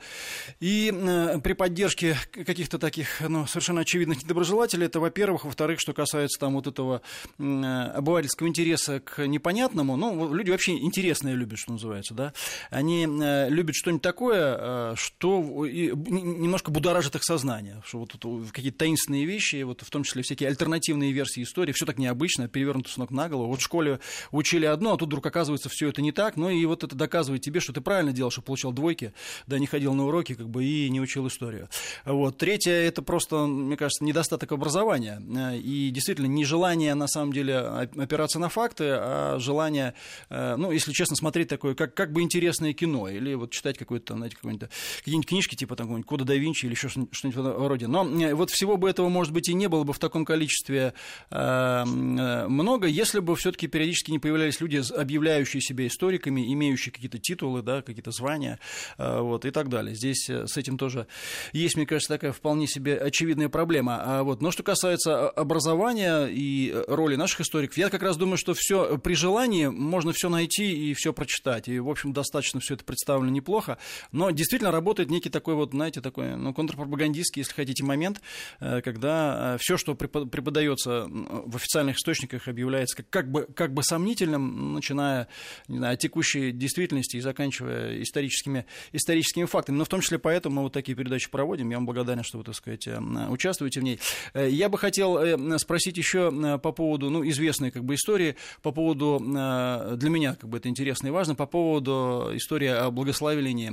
и 0.59 0.91
э, 0.93 1.39
при 1.39 1.53
поддержке 1.53 2.17
каких-то 2.31 2.79
таких 2.79 3.21
ну, 3.21 3.45
совершенно 3.47 3.81
очевидных 3.81 4.23
недоброжелателей. 4.23 4.85
Это, 4.85 4.99
во-первых. 4.99 5.45
Во-вторых, 5.45 5.79
что 5.79 5.93
касается 5.93 6.39
там 6.39 6.53
вот 6.53 6.67
этого 6.67 7.01
э, 7.37 7.43
обывательского 7.43 8.47
интереса 8.47 8.99
к 8.99 9.25
непонятному, 9.25 9.95
ну, 9.95 10.33
люди 10.33 10.51
вообще 10.51 10.77
интересное 10.77 11.33
любят, 11.33 11.59
что 11.59 11.73
называется, 11.73 12.13
да. 12.13 12.33
Они 12.69 13.05
э, 13.05 13.49
любят 13.49 13.75
что-нибудь 13.75 14.01
такое, 14.01 14.95
что 14.95 15.41
немножко 15.65 16.71
будоражит 16.71 17.15
их 17.15 17.23
сознание, 17.23 17.81
что 17.85 17.99
вот 17.99 18.15
какие-то 18.51 18.77
таинственные 18.79 19.25
вещи, 19.25 19.61
вот 19.63 19.81
в 19.81 19.89
том 19.89 20.03
числе 20.03 20.23
всякие 20.23 20.49
альтернативные 20.49 20.78
альтернативные 20.79 21.11
версии 21.11 21.43
истории, 21.43 21.71
все 21.73 21.85
так 21.85 21.97
необычно, 21.97 22.47
перевернуто 22.47 22.89
с 22.89 22.97
ног 22.97 23.11
на 23.11 23.29
голову. 23.29 23.49
Вот 23.49 23.59
в 23.59 23.63
школе 23.63 23.99
учили 24.31 24.65
одно, 24.65 24.93
а 24.93 24.97
тут 24.97 25.09
вдруг 25.09 25.25
оказывается 25.25 25.69
все 25.69 25.89
это 25.89 26.01
не 26.01 26.11
так, 26.11 26.37
ну 26.37 26.49
и 26.49 26.65
вот 26.65 26.83
это 26.83 26.95
доказывает 26.95 27.41
тебе, 27.41 27.59
что 27.59 27.73
ты 27.73 27.81
правильно 27.81 28.11
делал, 28.11 28.31
что 28.31 28.41
получал 28.41 28.71
двойки, 28.71 29.13
да 29.47 29.59
не 29.59 29.67
ходил 29.67 29.93
на 29.93 30.05
уроки, 30.07 30.35
как 30.35 30.49
бы 30.49 30.63
и 30.63 30.89
не 30.89 31.01
учил 31.01 31.27
историю. 31.27 31.69
Вот. 32.05 32.37
Третье, 32.37 32.71
это 32.71 33.01
просто, 33.01 33.45
мне 33.45 33.75
кажется, 33.77 34.03
недостаток 34.03 34.51
образования 34.51 35.21
и 35.55 35.89
действительно 35.91 36.27
нежелание, 36.27 36.95
на 36.95 37.07
самом 37.07 37.33
деле, 37.33 37.57
опираться 37.57 38.39
на 38.39 38.49
факты, 38.49 38.85
а 38.87 39.37
желание, 39.39 39.93
э, 40.29 40.55
ну, 40.55 40.71
если 40.71 40.91
честно, 40.93 41.15
смотреть 41.15 41.49
такое, 41.49 41.75
как, 41.75 41.93
как 41.93 42.13
бы 42.13 42.21
интересное 42.21 42.73
кино, 42.73 43.09
или 43.09 43.33
вот 43.33 43.51
читать 43.51 43.77
какое-то, 43.77 44.15
знаете, 44.15 44.37
какие-нибудь 44.37 45.27
книжки, 45.27 45.55
типа 45.55 45.75
там 45.75 46.03
Кода 46.03 46.23
да 46.23 46.35
Винчи 46.35 46.65
или 46.65 46.73
еще 46.73 46.87
что-нибудь 46.87 47.35
вроде. 47.35 47.87
Но 47.87 48.05
э, 48.05 48.33
вот 48.33 48.49
всего 48.49 48.77
бы 48.77 48.89
этого, 48.89 49.09
может 49.09 49.33
быть, 49.33 49.49
и 49.49 49.53
не 49.53 49.67
было 49.67 49.83
бы 49.83 49.93
в 49.93 49.99
таком 49.99 50.25
количестве 50.25 50.68
количестве 50.69 50.93
э, 51.31 51.83
много, 51.85 52.87
если 52.87 53.19
бы 53.19 53.35
все-таки 53.35 53.67
периодически 53.67 54.11
не 54.11 54.19
появлялись 54.19 54.61
люди, 54.61 54.81
объявляющие 54.93 55.61
себя 55.61 55.87
историками, 55.87 56.53
имеющие 56.53 56.91
какие-то 56.91 57.17
титулы, 57.19 57.61
да, 57.61 57.81
какие-то 57.81 58.11
звания 58.11 58.59
э, 58.97 59.19
вот, 59.19 59.45
и 59.45 59.51
так 59.51 59.69
далее. 59.69 59.95
Здесь 59.95 60.29
э, 60.29 60.47
с 60.47 60.57
этим 60.57 60.77
тоже 60.77 61.07
есть, 61.53 61.75
мне 61.75 61.85
кажется, 61.85 62.13
такая 62.13 62.31
вполне 62.31 62.67
себе 62.67 62.97
очевидная 62.97 63.49
проблема. 63.49 63.99
А 64.01 64.23
вот, 64.23 64.41
но 64.41 64.51
что 64.51 64.63
касается 64.63 65.29
образования 65.29 66.27
и 66.27 66.73
роли 66.87 67.15
наших 67.15 67.41
историков, 67.41 67.77
я 67.77 67.89
как 67.89 68.03
раз 68.03 68.17
думаю, 68.17 68.37
что 68.37 68.53
все 68.53 68.97
при 68.97 69.13
желании 69.13 69.67
можно 69.67 70.13
все 70.13 70.29
найти 70.29 70.89
и 70.89 70.93
все 70.93 71.13
прочитать. 71.13 71.67
И, 71.67 71.79
в 71.79 71.89
общем, 71.89 72.13
достаточно 72.13 72.59
все 72.59 72.75
это 72.75 72.83
представлено 72.83 73.31
неплохо. 73.31 73.77
Но 74.11 74.31
действительно 74.31 74.71
работает 74.71 75.09
некий 75.09 75.29
такой 75.29 75.55
вот, 75.55 75.71
знаете, 75.71 76.01
такой, 76.01 76.35
ну, 76.35 76.53
контрпропагандистский, 76.53 77.41
если 77.41 77.53
хотите, 77.53 77.83
момент, 77.83 78.21
когда 78.59 79.57
все, 79.59 79.77
что 79.77 79.95
преподает 79.95 80.58
подается 80.59 81.07
в 81.09 81.55
официальных 81.55 81.95
источниках, 81.97 82.49
объявляется 82.49 82.97
как, 82.97 83.09
как, 83.09 83.31
бы, 83.31 83.47
как 83.55 83.73
бы 83.73 83.81
сомнительным, 83.81 84.73
начиная 84.73 85.29
не 85.69 85.77
знаю, 85.77 85.93
от 85.93 85.99
текущей 85.99 86.51
действительности 86.51 87.15
и 87.15 87.21
заканчивая 87.21 88.01
историческими, 88.01 88.65
историческими 88.91 89.45
фактами. 89.45 89.77
Но 89.77 89.85
в 89.85 89.87
том 89.87 90.01
числе 90.01 90.19
поэтому 90.19 90.57
мы 90.57 90.61
вот 90.63 90.73
такие 90.73 90.95
передачи 90.97 91.29
проводим. 91.29 91.69
Я 91.69 91.77
вам 91.77 91.85
благодарен, 91.85 92.23
что 92.23 92.39
вы, 92.39 92.43
так 92.43 92.55
сказать, 92.55 92.87
э, 92.87 92.99
участвуете 93.29 93.79
в 93.79 93.83
ней. 93.83 93.99
Э, 94.33 94.49
я 94.49 94.67
бы 94.67 94.77
хотел 94.77 95.17
э, 95.17 95.59
спросить 95.59 95.97
еще 95.97 96.29
по 96.59 96.71
поводу 96.73 97.09
ну, 97.09 97.27
известной 97.29 97.71
как 97.71 97.85
бы, 97.85 97.95
истории, 97.95 98.35
по 98.61 98.71
поводу, 98.71 99.19
для 99.19 100.09
меня 100.09 100.35
как 100.35 100.49
бы 100.49 100.57
это 100.57 100.67
интересно 100.67 101.07
и 101.07 101.11
важно, 101.11 101.35
по 101.35 101.45
поводу 101.45 102.31
истории 102.33 102.67
о 102.67 102.91
благословении 102.91 103.69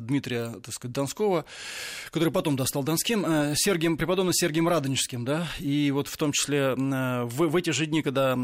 Дмитрия 0.00 0.54
так 0.64 0.74
сказать, 0.74 0.94
Донского, 0.94 1.44
который 2.10 2.32
потом 2.32 2.56
достал 2.56 2.82
Донским, 2.82 3.54
Сергием, 3.54 3.96
преподобным 3.96 4.32
Сергием 4.32 4.68
Радонежским, 4.68 5.24
да, 5.24 5.46
и 5.60 5.90
вот 5.90 6.07
в 6.08 6.16
том 6.16 6.32
числе 6.32 6.74
в, 6.74 7.26
в 7.26 7.56
эти 7.56 7.70
же 7.70 7.86
дни, 7.86 8.02
когда, 8.02 8.34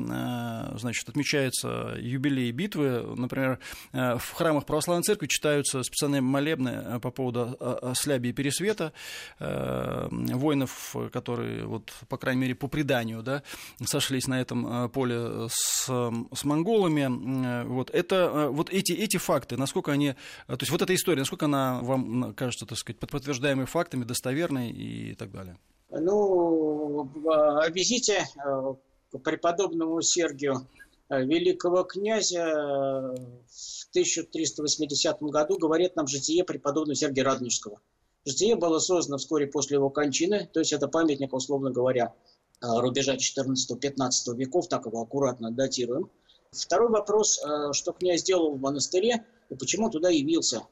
значит, 0.76 1.08
отмечается 1.08 1.96
юбилей 1.98 2.50
битвы, 2.52 3.14
например, 3.16 3.58
в 3.92 4.32
храмах 4.32 4.66
православной 4.66 5.02
церкви 5.02 5.26
читаются 5.26 5.82
специальные 5.82 6.20
молебны 6.20 7.00
по 7.00 7.10
поводу 7.10 7.58
Сляби 7.94 8.28
и 8.28 8.32
Пересвета, 8.32 8.92
воинов, 9.38 10.94
которые, 11.12 11.64
вот, 11.66 11.92
по 12.08 12.16
крайней 12.16 12.42
мере, 12.42 12.54
по 12.54 12.68
преданию, 12.68 13.22
да, 13.22 13.42
сошлись 13.84 14.26
на 14.26 14.40
этом 14.40 14.90
поле 14.90 15.48
с, 15.48 15.86
с 15.86 16.44
монголами. 16.44 17.64
Вот, 17.64 17.90
это, 17.90 18.48
вот 18.50 18.70
эти, 18.70 18.92
эти 18.92 19.16
факты, 19.16 19.56
насколько 19.56 19.92
они, 19.92 20.12
то 20.46 20.58
есть 20.60 20.70
вот 20.70 20.82
эта 20.82 20.94
история, 20.94 21.20
насколько 21.20 21.46
она 21.46 21.80
вам 21.80 22.34
кажется, 22.34 22.66
так 22.66 22.78
сказать, 22.78 22.98
подтверждаемой 22.98 23.66
фактами, 23.66 24.04
достоверной 24.04 24.70
и 24.70 25.14
так 25.14 25.30
далее? 25.30 25.56
Ну, 25.90 27.10
о 27.26 27.68
визите 27.70 28.24
э, 28.36 28.74
к 29.12 29.18
преподобному 29.18 30.00
Сергию 30.00 30.66
э, 31.08 31.24
великого 31.24 31.84
князя 31.84 32.40
э, 32.40 33.14
в 33.46 33.88
1380 33.90 35.22
году 35.22 35.58
говорит 35.58 35.94
нам 35.94 36.06
житие 36.06 36.44
преподобного 36.44 36.94
Сергия 36.96 37.24
Радонежского. 37.24 37.80
Житие 38.24 38.56
было 38.56 38.78
создано 38.78 39.18
вскоре 39.18 39.46
после 39.46 39.76
его 39.76 39.90
кончины, 39.90 40.48
то 40.52 40.60
есть 40.60 40.72
это 40.72 40.88
памятник, 40.88 41.34
условно 41.34 41.70
говоря, 41.70 42.14
рубежа 42.62 43.16
14-15 43.16 44.34
веков, 44.34 44.68
так 44.68 44.86
его 44.86 45.02
аккуратно 45.02 45.50
датируем. 45.50 46.10
Второй 46.50 46.88
вопрос, 46.88 47.38
что 47.72 47.92
князь 47.92 48.22
делал 48.22 48.52
в 48.52 48.60
монастыре 48.60 49.26
и 49.50 49.54
почему 49.54 49.90
туда 49.90 50.08
явился. 50.08 50.62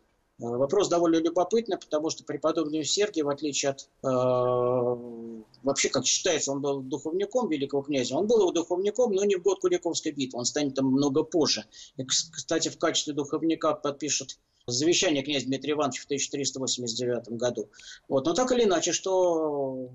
Э, 0.43 0.57
вопрос 0.57 0.89
довольно 0.89 1.17
любопытный, 1.17 1.79
потому 1.79 2.11
что 2.11 2.25
преподобный 2.25 2.85
Сергий, 2.85 3.23
в 3.23 3.29
отличие 3.29 3.71
от... 3.71 3.89
Э, 4.03 5.43
вообще, 5.63 5.89
как 5.89 6.05
считается, 6.05 6.53
он 6.53 6.61
был 6.61 6.83
духовником 6.83 7.49
великого 7.49 7.83
князя. 7.83 8.17
Он 8.17 8.27
был 8.27 8.41
его 8.41 8.51
духовником, 8.51 9.13
но 9.13 9.25
не 9.25 9.37
в 9.37 9.43
год 9.43 9.61
Куликовской 9.61 10.13
битвы. 10.13 10.41
Он 10.41 10.45
станет 10.45 10.75
там 10.75 10.87
много 10.87 11.23
позже. 11.23 11.65
И, 11.97 12.05
кстати, 12.05 12.69
в 12.69 12.79
качестве 12.79 13.15
духовника 13.15 13.75
подпишет 13.75 14.39
завещание 14.67 15.23
князя 15.23 15.47
Дмитрия 15.47 15.73
Ивановича 15.73 16.03
в 16.03 16.07
1389 16.07 17.29
году. 17.31 17.71
Вот. 18.09 18.27
Но 18.27 18.35
так 18.35 18.51
или 18.53 18.65
иначе, 18.65 18.93
что 18.93 19.91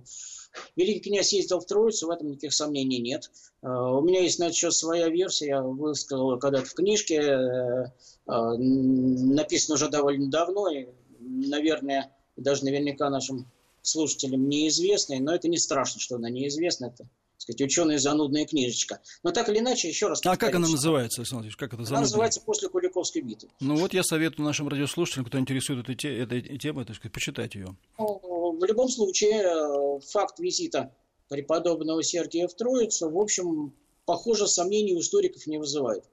Великий 0.76 1.10
князь 1.10 1.34
ездил 1.34 1.60
в 1.60 1.66
Троицу, 1.66 2.08
в 2.08 2.12
этом 2.12 2.30
никаких 2.30 2.54
сомнений 2.54 3.00
нет. 3.00 3.30
Э, 3.62 3.68
у 3.68 4.02
меня 4.02 4.22
есть 4.22 4.40
на 4.40 4.52
счет 4.52 4.74
своя 4.74 5.10
версия, 5.10 5.48
я 5.48 5.62
высказал 5.62 6.38
когда-то 6.40 6.66
в 6.66 6.74
книжке, 6.74 7.16
э, 7.16 7.86
э, 8.28 8.54
написано 8.58 9.76
уже 9.76 9.90
довольно 9.90 10.30
давно, 10.30 10.70
и, 10.70 10.88
наверное, 11.20 12.12
даже 12.36 12.66
наверняка 12.66 13.10
нашим 13.10 13.48
слушателям 13.82 14.48
неизвестной, 14.50 15.20
но 15.20 15.34
это 15.34 15.48
не 15.48 15.58
страшно, 15.58 16.00
что 16.00 16.16
она 16.16 16.30
неизвестна, 16.30 16.88
это 16.88 17.08
сказать, 17.38 17.62
ученая 17.62 17.98
занудная 17.98 18.46
книжечка. 18.46 19.00
Но 19.24 19.32
так 19.32 19.48
или 19.50 19.60
иначе, 19.60 19.88
еще 19.88 20.08
раз... 20.08 20.22
А 20.26 20.36
как 20.38 20.56
она 20.56 20.68
называется, 20.68 21.22
Александр 21.22 21.46
Ильич? 21.46 21.56
Как 21.56 21.70
это 21.70 21.78
занудная? 21.78 21.98
Она 21.98 22.02
называется 22.02 22.42
«После 22.42 22.70
Куликовской 22.70 23.22
битвы». 23.22 23.50
Ну 23.60 23.76
вот 23.76 23.94
я 23.94 24.04
советую 24.04 24.46
нашим 24.46 24.68
радиослушателям, 24.68 25.26
кто 25.26 25.40
интересует 25.40 25.88
этой, 25.88 26.18
этой 26.18 26.58
темой, 26.58 26.86
так 26.86 26.96
сказать, 26.96 27.14
почитать 27.14 27.56
ее. 27.56 27.76
Ну, 27.98 28.22
в 28.60 28.64
любом 28.66 28.90
случае, 28.90 29.44
э, 29.44 30.00
факт 30.02 30.40
визита 30.40 30.94
преподобного 31.30 32.04
Сергия 32.04 32.48
в 32.48 32.54
Троицу, 32.54 33.10
в 33.10 33.18
общем, 33.18 33.74
похоже, 34.06 34.48
сомнений 34.48 34.96
у 34.96 35.00
историков 35.00 35.46
не 35.48 35.58
вызывает. 35.58 36.06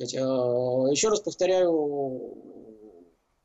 Э, 0.00 0.04
еще 0.04 1.08
раз 1.08 1.20
повторяю, 1.20 2.36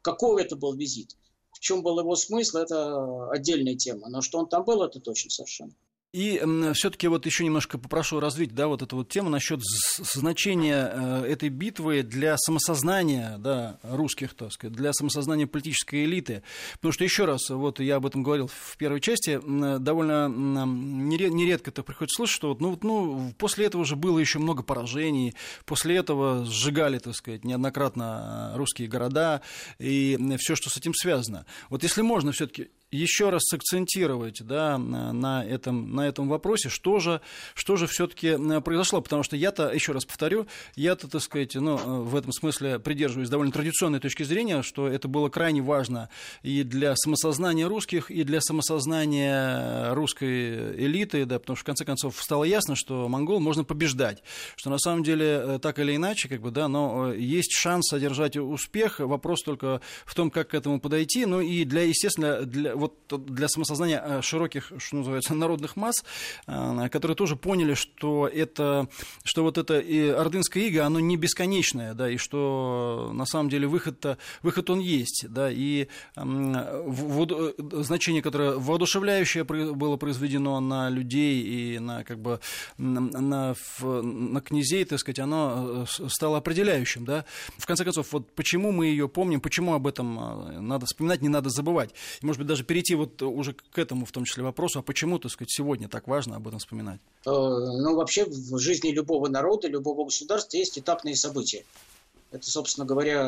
какой 0.02 0.44
это 0.44 0.56
был 0.56 0.74
визит. 0.74 1.16
В 1.52 1.60
чем 1.60 1.82
был 1.82 2.00
его 2.00 2.16
смысл, 2.16 2.58
это 2.58 3.30
отдельная 3.32 3.76
тема. 3.76 4.10
Но 4.10 4.22
что 4.22 4.40
он 4.40 4.48
там 4.48 4.64
был, 4.64 4.84
это 4.84 5.00
точно 5.00 5.32
совершенно. 5.32 5.74
И 6.18 6.42
все-таки 6.74 7.08
вот 7.08 7.28
еще 7.28 7.46
немножко 7.46 7.78
попрошу 7.78 8.20
развить, 8.20 8.56
да, 8.56 8.68
вот 8.68 8.82
эту 8.82 8.96
вот 8.96 9.08
тему 9.08 9.30
насчет 9.30 9.60
значения 9.64 10.92
э, 10.92 11.26
этой 11.28 11.50
битвы 11.50 12.02
для 12.02 12.38
самосознания, 12.40 13.38
да, 13.38 13.78
русских, 13.84 14.34
так 14.34 14.52
сказать, 14.52 14.76
для 14.76 14.94
самосознания 14.94 15.46
политической 15.46 16.06
элиты. 16.06 16.42
Потому 16.74 16.92
что 16.92 17.04
еще 17.04 17.26
раз, 17.26 17.52
вот 17.52 17.80
я 17.80 17.98
об 17.98 18.08
этом 18.08 18.24
говорил 18.24 18.48
в 18.48 18.78
первой 18.78 19.00
части, 19.00 19.40
довольно 19.78 20.28
нередко 20.28 21.70
это 21.70 21.84
приходится 21.84 22.16
слышать, 22.16 22.36
что 22.36 22.50
вот, 22.50 22.62
ну, 22.62 22.80
ну, 22.82 23.32
после 23.38 23.68
этого 23.68 23.86
же 23.86 23.96
было 23.96 24.18
еще 24.18 24.40
много 24.40 24.64
поражений, 24.64 25.36
после 25.66 25.98
этого 25.98 26.46
сжигали, 26.46 26.98
так 26.98 27.14
сказать, 27.14 27.46
неоднократно 27.46 28.54
русские 28.56 28.88
города 28.88 29.42
и 29.78 30.18
все, 30.40 30.56
что 30.56 30.72
с 30.72 30.78
этим 30.78 30.96
связано. 30.96 31.46
Вот 31.70 31.84
если 31.84 32.02
можно 32.02 32.32
все-таки 32.32 32.72
еще 32.92 33.30
раз 33.30 33.44
сакцентировать 33.44 34.44
да, 34.44 34.78
на, 34.78 35.46
этом, 35.46 35.94
на 35.94 36.08
этом 36.08 36.30
вопросе, 36.30 36.70
что 36.70 37.00
же, 37.00 37.22
что 37.54 37.76
же 37.76 37.88
все-таки 37.88 38.38
произошло. 38.62 39.02
Потому 39.02 39.24
что 39.24 39.36
я-то, 39.36 39.70
еще 39.70 39.92
раз 39.92 40.06
повторю, 40.06 40.48
я-то, 40.76 41.10
так 41.10 41.22
сказать, 41.22 41.56
ну, 41.56 41.76
в 42.04 42.16
этом 42.16 42.32
смысле 42.32 42.80
придерживаюсь 42.80 43.30
довольно 43.30 43.52
традиционной 43.52 44.00
точки 44.00 44.24
зрения, 44.24 44.62
что 44.62 44.88
это 44.88 45.08
было 45.08 45.30
крайне 45.30 45.62
важно 45.62 46.10
и 46.44 46.64
для 46.64 46.96
самосознания 46.96 47.68
русских, 47.68 48.10
и 48.10 48.24
для 48.24 48.40
самосознания 48.42 49.94
русской 49.94 50.86
элиты, 50.86 51.26
да, 51.26 51.40
потому 51.40 51.56
что, 51.56 51.64
в 51.64 51.66
конце 51.66 51.86
концов, 51.86 52.22
стало 52.22 52.46
ясно, 52.46 52.76
что 52.76 53.10
монгол 53.10 53.40
можно 53.40 53.64
побеждать, 53.64 54.24
что 54.56 54.70
на 54.70 54.78
самом 54.78 55.04
деле 55.04 55.26
э, 55.26 55.60
так 55.62 55.80
или 55.80 55.96
иначе, 55.96 56.30
как 56.30 56.42
бы, 56.42 56.52
да, 56.52 56.68
но 56.68 57.12
э, 57.12 57.20
есть 57.20 57.52
шанс 57.54 57.92
одержать 57.92 58.38
успех, 58.38 59.00
вопрос 59.00 59.44
только 59.44 59.82
в 60.06 60.16
том, 60.16 60.32
как 60.32 60.50
к 60.50 60.54
этому 60.54 60.80
подойти, 60.80 61.26
ну 61.26 61.42
и 61.42 61.66
для, 61.66 61.82
естественно, 61.82 62.42
для, 62.44 62.77
вот 62.78 62.96
для 63.10 63.48
самосознания 63.48 64.02
э, 64.04 64.22
широких, 64.22 64.72
что 64.78 64.98
называется, 64.98 65.34
народных 65.36 65.76
масс, 65.76 66.04
э, 66.48 66.90
которые 66.90 67.16
тоже 67.16 67.36
поняли, 67.36 67.74
что 67.74 68.28
это, 68.28 68.88
что 69.24 69.44
вот 69.44 69.58
это 69.58 69.80
и 69.80 70.08
ордынское 70.08 70.64
иго, 70.64 70.86
оно 70.86 71.00
не 71.00 71.18
бесконечное, 71.18 71.94
да, 71.94 72.10
и 72.10 72.18
что 72.18 73.12
на 73.14 73.26
самом 73.26 73.50
деле 73.50 73.68
выход-то, 73.68 74.18
выход 74.42 74.70
он 74.70 74.80
есть, 74.80 75.26
да, 75.30 75.50
и 75.52 75.88
в, 76.16 77.84
значение, 77.84 78.22
которое 78.22 78.54
воодушевляющее 78.58 79.44
было 79.44 79.98
произведено 79.98 80.60
на 80.60 80.90
людей 80.90 81.42
и 81.42 81.80
на, 81.80 82.04
как 82.04 82.20
бы, 82.20 82.40
на, 82.78 83.02
на, 83.02 83.56
на 83.82 84.42
князей, 84.42 84.86
так 84.86 85.00
сказать, 85.00 85.20
оно 85.20 85.86
э, 86.00 86.10
стало 86.10 86.38
определяющим, 86.38 87.06
да. 87.06 87.26
В 87.58 87.66
конце 87.66 87.84
концов, 87.84 88.12
вот 88.12 88.32
почему 88.34 88.72
мы 88.72 88.88
ее 88.88 89.08
помним, 89.08 89.42
почему 89.42 89.74
об 89.74 89.88
этом 89.88 90.68
надо 90.68 90.86
вспоминать, 90.86 91.22
не 91.22 91.30
надо 91.30 91.50
забывать. 91.50 91.94
Может 92.22 92.40
быть, 92.40 92.48
даже 92.48 92.64
перейти 92.68 92.96
вот 92.96 93.22
уже 93.22 93.54
к 93.54 93.78
этому 93.78 94.06
в 94.06 94.12
том 94.12 94.26
числе 94.26 94.44
вопросу, 94.44 94.80
а 94.80 94.82
почему, 94.84 95.18
так 95.20 95.32
сказать, 95.32 95.52
сегодня 95.52 95.88
так 95.88 96.08
важно 96.08 96.36
об 96.36 96.48
этом 96.48 96.60
вспоминать? 96.60 97.00
Э, 97.26 97.30
ну, 97.30 97.96
вообще 97.96 98.26
в 98.26 98.60
жизни 98.60 98.90
любого 98.90 99.28
народа, 99.28 99.68
любого 99.68 100.06
государства 100.06 100.58
есть 100.58 100.78
этапные 100.78 101.16
события. 101.16 101.66
Это, 102.32 102.50
собственно 102.50 102.86
говоря, 102.86 103.26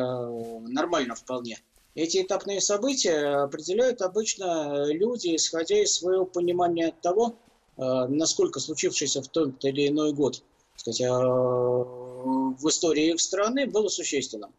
нормально 0.68 1.16
вполне. 1.16 1.60
Эти 1.96 2.22
этапные 2.22 2.62
события 2.62 3.44
определяют 3.44 4.02
обычно 4.02 4.86
люди, 4.92 5.36
исходя 5.36 5.82
из 5.82 5.94
своего 5.96 6.26
понимания 6.26 6.94
того, 7.02 7.36
э, 7.78 7.82
насколько 8.08 8.60
случившееся 8.60 9.22
в 9.22 9.28
тот 9.30 9.64
или 9.66 9.88
иной 9.88 10.14
год 10.14 10.44
сказать, 10.80 11.02
э, 11.02 11.10
в 11.10 12.68
истории 12.68 13.12
их 13.14 13.20
страны 13.20 13.68
было 13.68 13.90
существенным. 13.90 14.52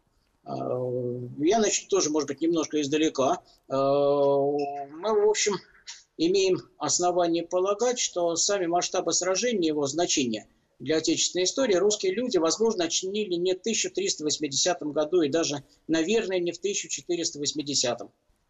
Я 1.39 1.59
начну 1.59 1.87
тоже, 1.89 2.09
может 2.09 2.27
быть, 2.27 2.41
немножко 2.41 2.81
издалека. 2.81 3.41
Э, 3.67 3.73
мы, 3.73 5.25
в 5.25 5.29
общем, 5.29 5.53
имеем 6.17 6.59
основание 6.77 7.43
полагать, 7.43 7.99
что 7.99 8.35
сами 8.35 8.65
масштабы 8.65 9.13
сражения, 9.13 9.69
его 9.69 9.87
значение 9.87 10.47
для 10.81 10.97
отечественной 10.97 11.45
истории 11.45 11.75
русские 11.75 12.13
люди, 12.13 12.37
возможно, 12.37 12.85
оценили 12.85 13.35
не 13.35 13.53
в 13.53 13.59
1380 13.59 14.81
году 14.83 15.21
и 15.21 15.29
даже, 15.29 15.63
наверное, 15.87 16.39
не 16.39 16.51
в 16.51 16.57
1480 16.57 17.99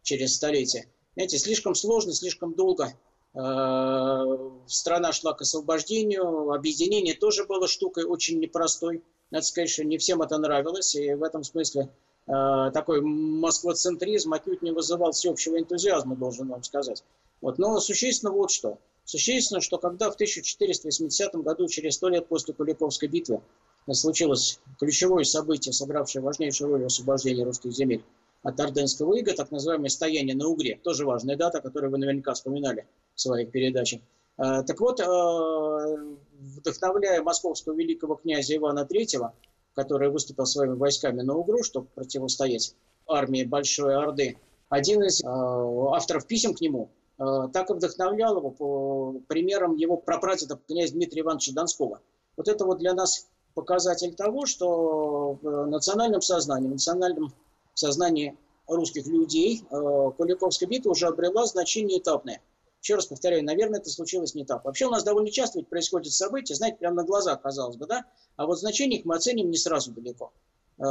через 0.02 0.34
столетие. 0.34 0.88
Знаете, 1.14 1.38
слишком 1.38 1.74
сложно, 1.74 2.14
слишком 2.14 2.54
долго 2.54 2.94
э, 3.34 4.50
страна 4.66 5.12
шла 5.12 5.34
к 5.34 5.42
освобождению, 5.42 6.52
объединение 6.52 7.14
тоже 7.14 7.44
было 7.44 7.68
штукой 7.68 8.04
очень 8.04 8.38
непростой. 8.38 9.02
Надо 9.30 9.44
сказать, 9.44 9.70
что 9.70 9.84
не 9.84 9.98
всем 9.98 10.22
это 10.22 10.38
нравилось, 10.38 10.94
и 10.94 11.14
в 11.14 11.22
этом 11.22 11.44
смысле 11.44 11.90
такой 12.26 13.00
москвоцентризм 13.00 14.32
отнюдь 14.32 14.62
не 14.62 14.70
вызывал 14.70 15.12
всеобщего 15.12 15.58
энтузиазма, 15.58 16.16
должен 16.16 16.48
вам 16.48 16.62
сказать. 16.62 17.02
Вот. 17.40 17.58
Но 17.58 17.80
существенно 17.80 18.32
вот 18.32 18.50
что. 18.50 18.78
Существенно, 19.04 19.60
что 19.60 19.78
когда 19.78 20.10
в 20.10 20.14
1480 20.14 21.34
году, 21.36 21.66
через 21.68 21.96
сто 21.96 22.08
лет 22.08 22.28
после 22.28 22.54
Куликовской 22.54 23.08
битвы, 23.08 23.42
случилось 23.90 24.60
ключевое 24.78 25.24
событие, 25.24 25.72
сыгравшее 25.72 26.22
важнейшую 26.22 26.70
роль 26.70 26.82
в 26.82 26.86
освобождении 26.86 27.42
русских 27.42 27.72
земель 27.72 28.04
от 28.42 28.58
Орденского 28.58 29.14
ига, 29.14 29.34
так 29.34 29.50
называемое 29.50 29.88
стояние 29.88 30.36
на 30.36 30.48
Угре, 30.48 30.78
тоже 30.82 31.04
важная 31.04 31.36
дата, 31.36 31.60
которую 31.60 31.90
вы 31.90 31.98
наверняка 31.98 32.34
вспоминали 32.34 32.86
в 33.14 33.20
своих 33.20 33.50
передачах. 33.50 34.00
Э, 34.38 34.62
так 34.66 34.80
вот, 34.80 35.00
э, 35.00 36.14
вдохновляя 36.58 37.22
московского 37.22 37.74
великого 37.74 38.16
князя 38.16 38.56
Ивана 38.56 38.86
III, 38.88 39.30
который 39.74 40.10
выступил 40.10 40.46
своими 40.46 40.74
войсками 40.74 41.22
на 41.22 41.34
Угру, 41.34 41.62
чтобы 41.62 41.86
противостоять 41.94 42.74
армии 43.08 43.44
Большой 43.44 43.96
Орды, 43.96 44.38
один 44.68 45.02
из 45.02 45.22
э, 45.22 45.26
авторов 45.26 46.26
писем 46.26 46.54
к 46.54 46.60
нему, 46.60 46.90
так 47.18 47.70
и 47.70 47.74
вдохновлял 47.74 48.38
его 48.38 48.50
по 48.50 49.14
примерам 49.28 49.76
его 49.76 49.96
прапрадеда 49.96 50.58
князя 50.66 50.94
Дмитрия 50.94 51.20
Ивановича 51.20 51.52
Донского. 51.52 52.00
Вот 52.36 52.48
это 52.48 52.64
вот 52.64 52.78
для 52.78 52.94
нас 52.94 53.28
показатель 53.54 54.14
того, 54.14 54.46
что 54.46 55.38
в 55.40 55.66
национальном 55.66 56.20
сознании, 56.20 56.68
в 56.68 56.72
национальном 56.72 57.32
сознании 57.74 58.36
русских 58.66 59.06
людей 59.06 59.62
Куликовская 59.70 60.68
битва 60.68 60.90
уже 60.90 61.06
обрела 61.06 61.44
значение 61.46 61.98
этапное– 61.98 62.40
еще 62.82 62.96
раз 62.96 63.06
повторяю, 63.06 63.44
наверное, 63.44 63.78
это 63.78 63.90
случилось 63.90 64.34
не 64.34 64.44
так. 64.44 64.64
Вообще 64.64 64.86
у 64.86 64.90
нас 64.90 65.04
довольно 65.04 65.30
часто 65.30 65.60
ведь 65.60 65.68
происходят 65.68 66.12
события, 66.12 66.56
знаете, 66.56 66.78
прямо 66.78 66.96
на 66.96 67.04
глазах, 67.04 67.40
казалось 67.40 67.76
бы, 67.76 67.86
да? 67.86 68.04
А 68.36 68.46
вот 68.46 68.58
значение 68.58 68.98
их 68.98 69.04
мы 69.04 69.14
оценим 69.14 69.50
не 69.50 69.56
сразу 69.56 69.92
далеко. 69.92 70.32
Э, 70.78 70.82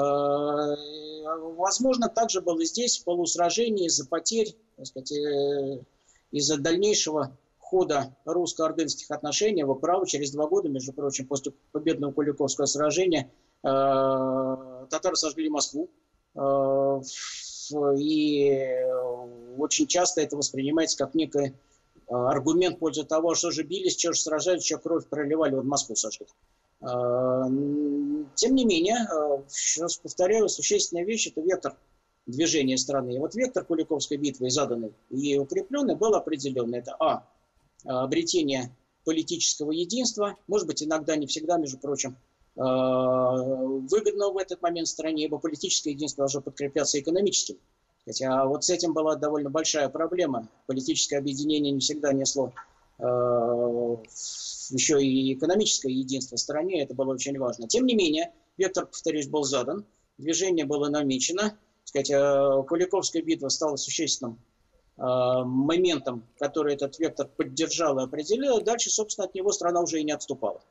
возможно, 1.58 2.08
также 2.08 2.40
было 2.40 2.64
здесь 2.64 3.00
полусражение 3.00 3.88
из-за 3.88 4.08
потерь, 4.08 4.56
так 4.78 4.88
сказать, 4.88 5.12
э, 5.12 5.84
из-за 6.32 6.58
дальнейшего 6.58 7.38
хода 7.60 8.16
русско-ордынских 8.24 9.12
отношений 9.12 9.64
в 9.64 9.74
право 9.76 10.08
через 10.08 10.32
два 10.32 10.48
года, 10.48 10.70
между 10.70 10.94
прочим, 10.94 11.28
после 11.28 11.52
победного 11.74 12.14
Куликовского 12.14 12.68
сражения 12.68 13.30
э, 13.64 13.68
татары 14.90 15.18
сожгли 15.18 15.50
Москву. 15.50 15.90
И 17.98 18.86
очень 19.58 19.88
часто 19.88 20.22
это 20.22 20.38
воспринимается 20.38 20.98
как 20.98 21.14
некое 21.14 21.54
аргумент 22.12 22.76
в 22.76 22.80
пользу 22.80 23.06
того, 23.06 23.36
что 23.36 23.52
же 23.52 23.64
бились, 23.64 23.98
что 23.98 24.14
же 24.14 24.20
сражались, 24.20 24.66
что 24.66 24.78
кровь 24.78 25.08
проливали, 25.08 25.56
вот 25.56 25.64
Москву 25.64 25.96
сожгли. 25.96 26.28
А, 26.82 27.48
тем 28.36 28.56
не 28.56 28.66
менее, 28.66 29.08
раз 29.80 29.98
повторяю, 29.98 30.50
существенная 30.50 31.06
вещь– 31.06 31.28
это 31.30 31.42
вектор 31.42 31.78
движения 32.26 32.78
страны. 32.78 33.16
И 33.16 33.20
вот 33.20 33.36
вектор 33.36 33.64
Куликовской 33.64 34.18
битвы, 34.18 34.50
заданный 34.50 34.94
и 35.10 35.38
укрепленный, 35.38 35.96
был 35.96 36.14
определенный. 36.16 36.80
Это 36.80 36.96
А. 37.00 37.28
Обретение 37.86 38.76
политического 39.06 39.72
единства, 39.72 40.38
может 40.48 40.68
быть, 40.68 40.84
иногда, 40.84 41.16
не 41.16 41.26
всегда, 41.26 41.58
между 41.58 41.80
прочим, 41.80 42.16
выгодного 42.56 44.34
в 44.34 44.38
этот 44.38 44.62
момент 44.62 44.88
стране, 44.88 45.26
ибо 45.26 45.40
политическое 45.40 45.92
единство 45.92 46.24
должно 46.24 46.42
подкрепляться 46.42 47.00
экономическим 47.00 47.58
Хотя 48.06 48.46
вот 48.46 48.64
с 48.64 48.70
этим 48.70 48.94
была 48.94 49.16
довольно 49.16 49.50
большая 49.50 49.90
проблема. 49.90 50.48
Политическое 50.66 51.18
объединение 51.18 51.72
не 51.72 51.80
всегда 51.80 52.14
несло 52.14 52.52
э, 52.98 53.04
еще 54.72 55.04
и 55.04 55.34
экономическое 55.34 55.92
единство 55.92 56.36
в 56.36 56.40
стране, 56.40 56.82
это 56.82 56.94
было 56.94 57.14
очень 57.14 57.38
важно. 57.38 57.68
Тем 57.68 57.86
не 57.86 57.96
менее, 57.96 58.32
вектор, 58.58 58.86
повторюсь, 58.86 59.28
был 59.28 59.44
задан, 59.44 59.86
движение 60.18 60.66
было 60.66 60.90
намечено. 60.90 61.58
Сказать, 61.84 62.12
э, 62.12 62.64
Куликовская 62.68 63.22
битва 63.22 63.50
стала 63.50 63.76
существенным 63.76 64.40
э, 64.98 65.02
моментом, 65.04 66.24
который 66.40 66.74
этот 66.74 66.98
вектор 67.00 67.28
поддержал 67.28 68.00
и 68.00 68.04
определил. 68.04 68.62
Дальше, 68.62 68.90
собственно, 68.90 69.28
от 69.28 69.36
него 69.36 69.52
страна 69.52 69.82
уже 69.82 70.00
и 70.00 70.04
не 70.04 70.12
отступала. 70.12 70.62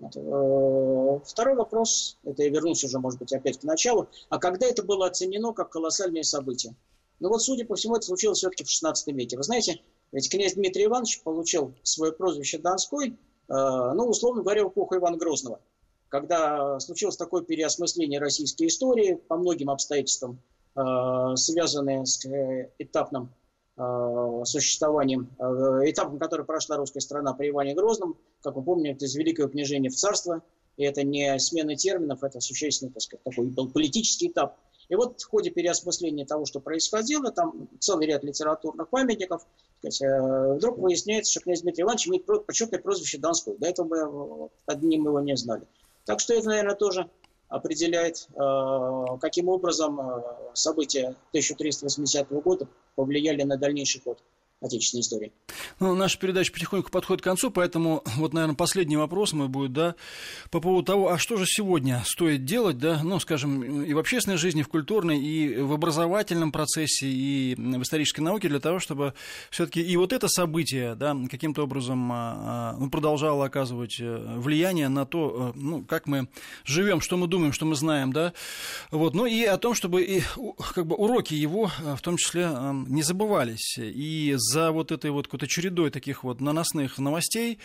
Э, 0.00 1.20
второй 1.24 1.54
вопрос, 1.56 2.18
это 2.24 2.42
я 2.42 2.50
вернусь 2.50 2.84
уже, 2.84 2.98
может 2.98 3.18
быть, 3.18 3.32
опять 3.32 3.58
к 3.58 3.64
началу, 3.64 4.08
а 4.28 4.38
когда 4.38 4.66
это 4.66 4.82
было 4.82 5.06
оценено 5.06 5.52
как 5.52 5.70
колоссальное 5.70 6.22
событие? 6.22 6.74
Ну 7.20 7.28
вот, 7.30 7.42
судя 7.42 7.64
по 7.64 7.76
всему, 7.76 7.96
это 7.96 8.06
случилось 8.06 8.38
все-таки 8.38 8.64
в 8.64 8.70
16 8.70 9.06
веке. 9.14 9.36
Вы 9.36 9.42
знаете, 9.42 9.80
ведь 10.12 10.30
князь 10.30 10.54
Дмитрий 10.54 10.84
Иванович 10.84 11.22
получил 11.22 11.72
свое 11.82 12.12
прозвище 12.12 12.58
Донской, 12.58 13.08
э, 13.08 13.14
ну, 13.48 14.06
условно 14.06 14.42
говоря, 14.42 14.64
в 14.64 14.68
эпоху 14.68 14.96
Ивана 14.96 15.16
Грозного, 15.16 15.60
когда 16.08 16.78
случилось 16.78 17.16
такое 17.16 17.42
переосмысление 17.42 18.20
российской 18.20 18.66
истории 18.66 19.14
по 19.14 19.36
многим 19.36 19.70
обстоятельствам, 19.70 20.38
э, 20.76 21.36
связанные 21.36 22.04
с 22.04 22.26
этапным 22.78 23.30
существованием, 24.44 25.28
э, 25.38 25.90
этапом, 25.90 26.18
который 26.18 26.46
прошла 26.46 26.76
русская 26.76 27.00
страна 27.00 27.34
при 27.34 27.50
Иване 27.50 27.74
Грозном. 27.74 28.16
Как 28.42 28.56
вы 28.56 28.62
помните, 28.62 28.92
это 28.92 29.04
из 29.04 29.14
Великого 29.14 29.48
княжения 29.48 29.90
в 29.90 29.94
царство. 29.94 30.42
И 30.76 30.84
это 30.84 31.02
не 31.02 31.38
смена 31.38 31.74
терминов, 31.74 32.22
это 32.22 32.40
существенный, 32.40 32.92
так 32.92 33.02
сказать, 33.02 33.22
такой 33.24 33.46
был 33.46 33.70
политический 33.70 34.28
этап. 34.28 34.58
И 34.88 34.94
вот 34.94 35.20
в 35.20 35.28
ходе 35.28 35.50
переосмысления 35.50 36.24
того, 36.24 36.44
что 36.44 36.60
происходило, 36.60 37.32
там 37.32 37.68
целый 37.80 38.06
ряд 38.06 38.24
литературных 38.24 38.88
памятников, 38.88 39.46
сказать, 39.78 40.02
э, 40.02 40.54
вдруг 40.54 40.78
выясняется, 40.78 41.32
что 41.32 41.40
князь 41.40 41.62
Дмитрий 41.62 41.82
Иванович 41.82 42.08
имеет 42.08 42.26
почетное 42.46 42.78
прозвище 42.78 43.18
Донской. 43.18 43.56
До 43.58 43.66
этого 43.66 43.86
мы 43.86 44.50
одним 44.66 45.04
его 45.06 45.20
не 45.20 45.36
знали. 45.36 45.66
Так 46.04 46.20
что 46.20 46.34
это, 46.34 46.48
наверное, 46.48 46.76
тоже 46.76 47.10
определяет, 47.48 48.28
каким 49.20 49.48
образом 49.48 50.00
события 50.54 51.14
1380 51.30 52.28
года 52.42 52.68
повлияли 52.94 53.42
на 53.42 53.56
дальнейший 53.56 54.00
ход 54.02 54.22
отечественной 54.60 55.02
истории. 55.02 55.32
Ну, 55.80 55.94
наша 55.94 56.18
передача 56.18 56.52
потихоньку 56.52 56.90
подходит 56.90 57.20
к 57.20 57.24
концу, 57.24 57.50
поэтому 57.50 58.02
вот, 58.16 58.32
наверное, 58.32 58.56
последний 58.56 58.96
вопрос 58.96 59.32
мой 59.32 59.48
будет, 59.48 59.72
да, 59.72 59.94
по 60.50 60.60
поводу 60.60 60.84
того, 60.84 61.10
а 61.10 61.18
что 61.18 61.36
же 61.36 61.44
сегодня 61.46 62.02
стоит 62.06 62.44
делать, 62.44 62.78
да, 62.78 63.00
ну, 63.02 63.20
скажем, 63.20 63.82
и 63.82 63.92
в 63.92 63.98
общественной 63.98 64.38
жизни, 64.38 64.60
и 64.60 64.64
в 64.64 64.68
культурной, 64.68 65.20
и 65.20 65.60
в 65.60 65.72
образовательном 65.72 66.52
процессе, 66.52 67.06
и 67.06 67.54
в 67.54 67.82
исторической 67.82 68.20
науке 68.20 68.48
для 68.48 68.60
того, 68.60 68.78
чтобы 68.78 69.14
все-таки 69.50 69.82
и 69.82 69.96
вот 69.96 70.12
это 70.12 70.28
событие, 70.28 70.94
да, 70.94 71.16
каким-то 71.30 71.64
образом 71.64 72.10
а, 72.12 72.16
а, 72.16 72.76
ну, 72.78 72.90
продолжало 72.90 73.44
оказывать 73.44 73.96
э, 74.00 74.34
влияние 74.38 74.88
на 74.88 75.04
то, 75.04 75.52
э, 75.54 75.58
ну, 75.58 75.84
как 75.84 76.06
мы 76.06 76.28
живем, 76.64 77.00
что 77.00 77.16
мы 77.16 77.26
думаем, 77.26 77.52
что 77.52 77.66
мы 77.66 77.74
знаем, 77.74 78.12
да, 78.12 78.32
вот, 78.90 79.14
ну, 79.14 79.26
и 79.26 79.44
о 79.44 79.58
том, 79.58 79.74
чтобы 79.74 80.02
и, 80.02 80.22
как 80.74 80.86
бы 80.86 80.96
уроки 80.96 81.34
его, 81.34 81.70
э, 81.80 81.94
в 81.94 82.00
том 82.00 82.16
числе, 82.16 82.48
не 82.88 83.02
забывались, 83.02 83.78
и 83.78 84.34
за 84.52 84.70
вот 84.70 84.92
этой 84.92 85.10
вот 85.10 85.26
какой-то 85.26 85.46
чередой 85.46 85.90
таких 85.90 86.24
вот 86.24 86.40
наносных 86.40 86.98
новостей, 86.98 87.58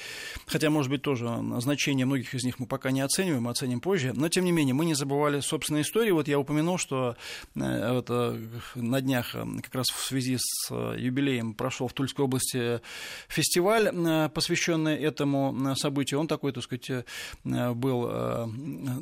хотя, 0.46 0.70
может 0.70 0.92
быть, 0.92 1.02
тоже 1.02 1.30
значение 1.60 2.06
многих 2.06 2.34
из 2.34 2.44
них 2.44 2.60
мы 2.60 2.66
пока 2.66 2.92
не 2.92 3.02
оцениваем, 3.02 3.48
оценим 3.48 3.82
позже, 3.82 4.14
но, 4.16 4.30
тем 4.30 4.46
не 4.46 4.52
менее, 4.52 4.74
мы 4.74 4.86
не 4.86 4.94
забывали 4.94 5.40
собственные 5.40 5.84
истории. 5.84 6.12
Вот 6.12 6.28
я 6.28 6.40
упомянул, 6.40 6.78
что 6.78 7.16
э, 7.56 7.94
вот, 7.94 8.08
э, 8.10 8.48
на 8.76 9.02
днях 9.02 9.36
э, 9.36 9.46
как 9.64 9.76
раз 9.76 9.88
в 9.90 10.04
связи 10.04 10.38
с 10.40 10.72
юбилеем 10.72 11.54
прошел 11.54 11.88
в 11.88 11.94
Тульской 11.94 12.26
области 12.26 12.82
фестиваль, 13.28 13.92
посвященный 14.30 14.96
этому 14.96 15.76
событию. 15.76 16.20
Он 16.20 16.28
такой, 16.28 16.52
так 16.52 16.64
сказать, 16.64 17.06
был 17.44 18.52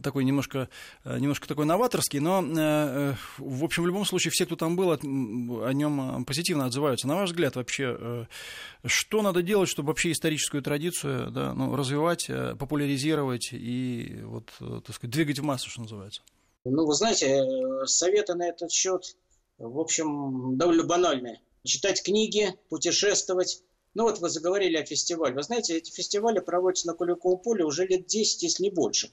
такой 0.01 0.23
немножко, 0.23 0.69
немножко 1.05 1.47
такой 1.47 1.65
новаторский, 1.65 2.19
но, 2.19 2.41
в 3.37 3.63
общем, 3.63 3.83
в 3.83 3.87
любом 3.87 4.05
случае, 4.05 4.31
все, 4.31 4.45
кто 4.45 4.55
там 4.55 4.75
был, 4.75 4.91
о 4.91 5.73
нем 5.73 6.25
позитивно 6.25 6.65
отзываются. 6.65 7.07
На 7.07 7.15
ваш 7.15 7.29
взгляд, 7.29 7.57
вообще, 7.69 7.95
э, 7.99 8.25
что 8.85 9.21
надо 9.21 9.41
делать, 9.41 9.69
чтобы 9.69 9.89
вообще 9.89 10.11
историческую 10.11 10.63
традицию 10.63 11.31
да, 11.31 11.53
ну, 11.53 11.75
развивать, 11.75 12.29
э, 12.29 12.55
популяризировать 12.55 13.49
и 13.51 14.21
вот, 14.23 14.49
э, 14.59 14.81
так 14.85 14.95
сказать, 14.95 15.13
двигать 15.13 15.39
в 15.39 15.43
массу, 15.43 15.69
что 15.69 15.81
называется? 15.81 16.21
Ну, 16.65 16.85
вы 16.85 16.93
знаете, 16.93 17.45
советы 17.85 18.33
на 18.33 18.47
этот 18.47 18.71
счет, 18.71 19.15
в 19.59 19.79
общем, 19.79 20.57
довольно 20.57 20.83
банальные. 20.83 21.41
Читать 21.63 22.03
книги, 22.03 22.53
путешествовать. 22.69 23.61
Ну 23.93 24.03
вот 24.03 24.19
вы 24.19 24.29
заговорили 24.29 24.77
о 24.77 24.85
фестивале. 24.85 25.35
Вы 25.35 25.43
знаете, 25.43 25.77
эти 25.77 25.91
фестивали 25.91 26.39
проводятся 26.39 26.87
на 26.87 26.93
Куликовом 26.93 27.39
поле 27.39 27.65
уже 27.65 27.85
лет 27.85 28.07
10, 28.07 28.43
если 28.43 28.63
не 28.63 28.71
больше. 28.71 29.11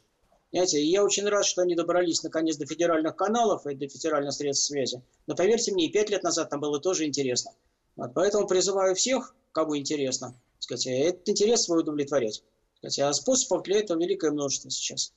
Понимаете, 0.51 0.83
я 0.83 1.05
очень 1.05 1.27
рад, 1.29 1.45
что 1.45 1.63
они 1.63 1.75
добрались 1.75 2.23
наконец 2.23 2.57
до 2.57 2.67
федеральных 2.67 3.17
каналов 3.17 3.67
и 3.67 3.75
до 3.75 3.89
федеральных 3.89 4.33
средств 4.33 4.67
связи. 4.67 5.03
Но 5.27 5.35
поверьте 5.35 5.73
мне, 5.73 5.87
и 5.87 5.93
пять 5.93 6.09
лет 6.11 6.23
назад 6.23 6.51
там 6.51 6.61
было 6.61 6.79
тоже 6.79 7.05
интересно. 7.05 7.53
Вот, 7.97 8.13
поэтому 8.15 8.47
призываю 8.47 8.95
всех, 8.95 9.35
кому 9.53 9.77
интересно, 9.77 10.39
сказать, 10.59 10.87
этот 10.87 11.29
интерес 11.29 11.65
свой 11.65 11.81
удовлетворять. 11.81 12.45
Сказать, 12.77 12.99
а 13.01 13.13
способов 13.13 13.63
для 13.65 13.79
этого 13.81 13.99
великое 13.99 14.31
множество 14.31 14.71
сейчас. 14.71 15.13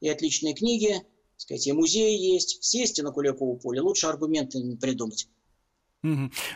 И 0.00 0.08
отличные 0.08 0.54
книги, 0.54 1.06
сказать, 1.36 1.66
и 1.66 1.72
музеи 1.72 2.16
есть, 2.16 2.62
съездите 2.62 3.02
на 3.02 3.12
Куликово 3.12 3.56
поле, 3.56 3.80
лучше 3.80 4.08
аргументы 4.08 4.58
не 4.58 4.76
придумать. 4.76 5.28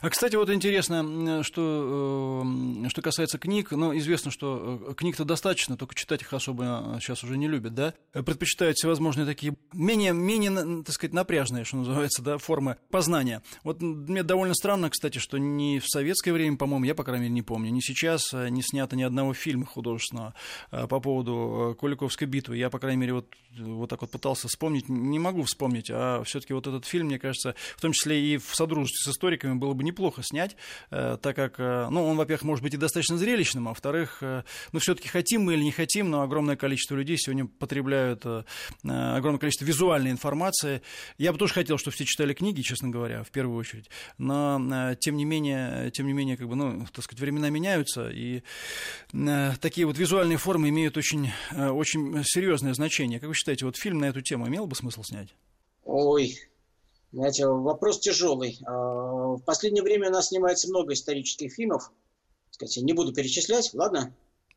А, 0.03 0.11
кстати, 0.11 0.37
вот 0.37 0.51
интересно, 0.51 1.43
что, 1.43 2.45
э, 2.85 2.89
что 2.89 3.03
касается 3.03 3.39
книг, 3.39 3.71
ну, 3.71 3.97
известно, 3.97 4.31
что 4.31 4.83
э, 4.91 4.95
книг-то 4.95 5.25
достаточно, 5.25 5.77
только 5.77 5.95
читать 5.95 6.21
их 6.23 6.33
особо 6.33 6.99
сейчас 7.01 7.25
уже 7.25 7.39
не 7.39 7.49
любят, 7.49 7.75
да? 7.75 7.95
Предпочитают 8.13 8.77
всевозможные 8.77 9.27
такие 9.27 9.57
менее, 9.73 10.13
менее, 10.13 10.83
так 10.83 10.95
сказать, 10.95 11.15
напряжные, 11.15 11.65
что 11.65 11.79
называется, 11.79 12.23
да, 12.23 12.37
формы 12.37 12.77
познания. 12.91 13.43
Вот 13.65 13.81
мне 13.81 14.23
довольно 14.23 14.55
странно, 14.55 14.91
кстати, 14.91 15.19
что 15.19 15.39
ни 15.39 15.79
в 15.79 15.87
советское 15.89 16.33
время, 16.33 16.57
по-моему, 16.59 16.85
я, 16.85 16.95
по 16.95 17.05
крайней 17.05 17.25
мере, 17.25 17.35
не 17.35 17.43
помню, 17.43 17.71
ни 17.71 17.81
сейчас 17.81 18.35
э, 18.35 18.49
не 18.51 18.63
снято 18.63 18.97
ни 18.97 19.03
одного 19.03 19.33
фильма 19.33 19.65
художественного 19.65 20.35
по 20.71 21.01
поводу 21.01 21.77
Куликовской 21.79 22.27
битвы. 22.27 22.59
Я, 22.59 22.69
по 22.69 22.79
крайней 22.79 23.01
мере, 23.01 23.15
вот, 23.15 23.35
вот 23.59 23.89
так 23.89 24.03
вот 24.03 24.11
пытался 24.11 24.49
вспомнить, 24.49 24.89
не 24.89 25.19
могу 25.19 25.45
вспомнить, 25.45 25.91
а 25.91 26.23
все 26.25 26.41
таки 26.41 26.53
вот 26.53 26.67
этот 26.67 26.85
фильм, 26.85 27.07
мне 27.07 27.19
кажется, 27.19 27.55
в 27.77 27.81
том 27.81 27.93
числе 27.93 28.21
и 28.21 28.37
в 28.37 28.55
содружестве 28.55 29.11
с 29.11 29.15
историей, 29.15 29.38
историками 29.39 29.59
было 29.59 29.73
бы 29.75 29.85
неплохо 29.85 30.23
снять, 30.23 30.57
так 30.91 31.37
как, 31.37 31.59
ну, 31.59 32.05
он, 32.05 32.17
во-первых, 32.17 32.43
может 32.45 32.63
быть 32.63 32.75
и 32.75 32.77
достаточно 32.77 33.17
зрелищным, 33.17 33.69
а 33.69 33.71
во-вторых, 33.71 34.19
ну, 34.73 34.79
все-таки 34.79 35.09
хотим 35.09 35.45
мы 35.45 35.55
или 35.55 35.63
не 35.63 35.73
хотим, 35.73 36.11
но 36.11 36.23
огромное 36.23 36.57
количество 36.57 36.97
людей 36.97 37.17
сегодня 37.19 37.47
потребляют 37.47 38.25
огромное 38.83 39.39
количество 39.39 39.65
визуальной 39.65 40.11
информации. 40.11 40.83
Я 41.17 41.33
бы 41.33 41.39
тоже 41.39 41.55
хотел, 41.55 41.79
чтобы 41.79 41.95
все 41.95 42.05
читали 42.05 42.35
книги, 42.35 42.61
честно 42.63 42.89
говоря, 42.89 43.23
в 43.23 43.31
первую 43.31 43.57
очередь. 43.57 43.89
Но, 44.19 44.95
тем 45.01 45.17
не 45.17 45.25
менее, 45.25 45.91
тем 45.93 46.07
не 46.07 46.13
менее, 46.13 46.37
как 46.37 46.49
бы, 46.49 46.57
ну, 46.57 46.87
так 46.93 47.05
сказать, 47.05 47.21
времена 47.21 47.51
меняются, 47.51 48.11
и 48.11 48.43
такие 49.61 49.87
вот 49.87 49.99
визуальные 49.99 50.39
формы 50.39 50.69
имеют 50.69 50.97
очень, 50.97 51.31
очень 51.53 52.23
серьезное 52.25 52.75
значение. 52.75 53.21
Как 53.21 53.29
вы 53.29 53.35
считаете, 53.35 53.65
вот 53.65 53.77
фильм 53.77 53.99
на 53.99 54.07
эту 54.07 54.21
тему 54.21 54.49
имел 54.49 54.67
бы 54.67 54.75
смысл 54.75 55.03
снять? 55.03 55.29
Ой, 55.85 56.35
знаете, 57.13 57.47
вопрос 57.47 58.01
тяжелый. 58.01 58.59
А, 58.67 58.73
в 58.73 59.43
последнее 59.45 59.83
время 59.83 60.09
у 60.09 60.13
нас 60.13 60.29
снимается 60.29 60.69
много 60.69 60.93
исторических 60.93 61.53
фильмов. 61.53 61.91
Кстати, 62.51 62.81
не 62.81 62.93
буду 62.93 63.13
перечислять, 63.13 63.73
ладно? 63.75 64.15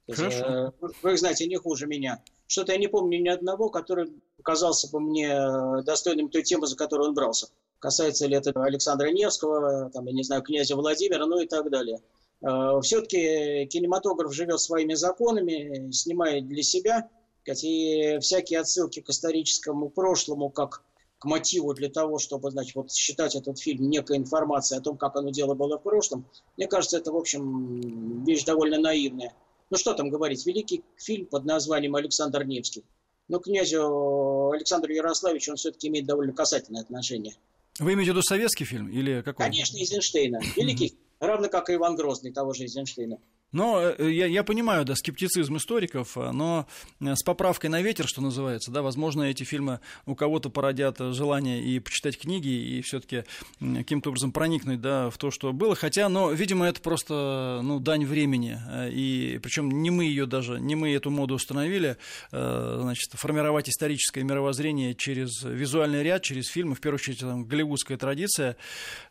Хорошо. 0.09 0.45
Э, 0.45 0.71
вы 1.01 1.13
их 1.13 1.19
знаете 1.19 1.47
не 1.47 1.57
хуже 1.57 1.87
меня. 1.87 2.23
Что-то 2.47 2.73
я 2.73 2.77
не 2.77 2.87
помню 2.87 3.21
ни 3.21 3.29
одного, 3.29 3.69
который 3.69 4.11
показался 4.37 4.89
бы 4.89 4.99
мне 4.99 5.27
э, 5.27 5.83
достойным 5.83 6.29
той 6.29 6.43
темы, 6.43 6.67
за 6.67 6.75
которую 6.75 7.09
он 7.09 7.15
брался. 7.15 7.47
Касается 7.79 8.27
ли 8.27 8.35
это 8.35 8.51
Александра 8.61 9.09
Невского, 9.09 9.89
там, 9.91 10.05
я 10.07 10.13
не 10.13 10.23
знаю, 10.23 10.43
князя 10.43 10.75
Владимира, 10.75 11.25
ну 11.25 11.39
и 11.39 11.47
так 11.47 11.69
далее. 11.69 12.01
Э, 12.41 12.79
Все-таки 12.81 13.65
кинематограф 13.67 14.33
живет 14.33 14.59
своими 14.59 14.95
законами, 14.95 15.91
снимает 15.91 16.47
для 16.47 16.63
себя. 16.63 17.09
И 17.45 18.19
всякие 18.21 18.59
отсылки 18.59 18.99
к 18.99 19.09
историческому 19.09 19.89
прошлому, 19.89 20.51
как 20.51 20.83
к 21.21 21.25
мотиву 21.25 21.75
для 21.75 21.87
того, 21.87 22.17
чтобы, 22.17 22.49
значит, 22.49 22.73
вот 22.73 22.91
считать 22.91 23.35
этот 23.35 23.59
фильм 23.59 23.91
некой 23.91 24.17
информацией 24.17 24.79
о 24.79 24.81
том, 24.81 24.97
как 24.97 25.15
оно 25.15 25.29
дело 25.29 25.53
было 25.53 25.77
в 25.77 25.83
прошлом, 25.83 26.25
мне 26.57 26.67
кажется, 26.67 26.97
это, 26.97 27.11
в 27.11 27.15
общем, 27.15 28.23
вещь 28.25 28.43
довольно 28.43 28.79
наивная. 28.79 29.31
Ну, 29.69 29.77
что 29.77 29.93
там 29.93 30.09
говорить, 30.09 30.43
великий 30.47 30.83
фильм 30.97 31.27
под 31.27 31.45
названием 31.45 31.95
«Александр 31.95 32.43
Невский». 32.43 32.83
Но 33.27 33.37
князю 33.37 34.49
Александру 34.49 34.91
Ярославичу 34.91 35.51
он 35.51 35.57
все-таки 35.57 35.89
имеет 35.89 36.07
довольно 36.07 36.33
касательное 36.33 36.81
отношение. 36.81 37.35
Вы 37.77 37.93
имеете 37.93 38.13
в 38.13 38.15
виду 38.15 38.23
советский 38.23 38.65
фильм 38.65 38.89
или 38.89 39.21
какой? 39.21 39.45
Конечно, 39.45 39.77
Эйзенштейна. 39.77 40.39
Великий, 40.57 40.97
равно 41.19 41.49
как 41.49 41.69
и 41.69 41.75
Иван 41.75 41.95
Грозный, 41.95 42.33
того 42.33 42.53
же 42.53 42.63
Эйзенштейна. 42.63 43.19
Но 43.51 43.81
э, 43.81 44.11
я, 44.11 44.27
я 44.27 44.43
понимаю, 44.43 44.85
да, 44.85 44.95
скептицизм 44.95 45.57
историков, 45.57 46.17
э, 46.17 46.31
но 46.31 46.67
э, 47.01 47.15
с 47.15 47.23
поправкой 47.23 47.69
на 47.69 47.81
ветер, 47.81 48.07
что 48.07 48.21
называется, 48.21 48.71
да, 48.71 48.81
возможно, 48.81 49.23
эти 49.23 49.43
фильмы 49.43 49.81
у 50.05 50.15
кого-то 50.15 50.49
породят 50.49 50.99
желание 50.99 51.61
и 51.61 51.79
почитать 51.79 52.17
книги, 52.17 52.47
и 52.47 52.81
все-таки 52.81 53.23
каким-то 53.59 54.09
образом 54.09 54.31
проникнуть, 54.31 54.79
да, 54.79 55.09
в 55.09 55.17
то, 55.17 55.31
что 55.31 55.51
было. 55.51 55.75
Хотя, 55.75 56.07
но, 56.07 56.31
видимо, 56.31 56.65
это 56.65 56.79
просто, 56.81 57.59
ну, 57.63 57.79
дань 57.79 58.05
времени. 58.05 58.57
И 58.91 59.39
причем 59.43 59.81
не 59.81 59.89
мы 59.89 60.05
ее 60.05 60.25
даже, 60.25 60.59
не 60.59 60.75
мы 60.75 60.93
эту 60.93 61.11
моду 61.11 61.35
установили, 61.35 61.97
значит, 62.31 63.11
формировать 63.13 63.69
историческое 63.69 64.23
мировоззрение 64.23 64.95
через 64.95 65.43
визуальный 65.43 66.03
ряд, 66.03 66.23
через 66.23 66.47
фильмы, 66.47 66.75
в 66.75 66.79
первую 66.79 66.99
очередь, 66.99 67.19
там, 67.19 67.45
голливудская 67.45 67.97
традиция. 67.97 68.55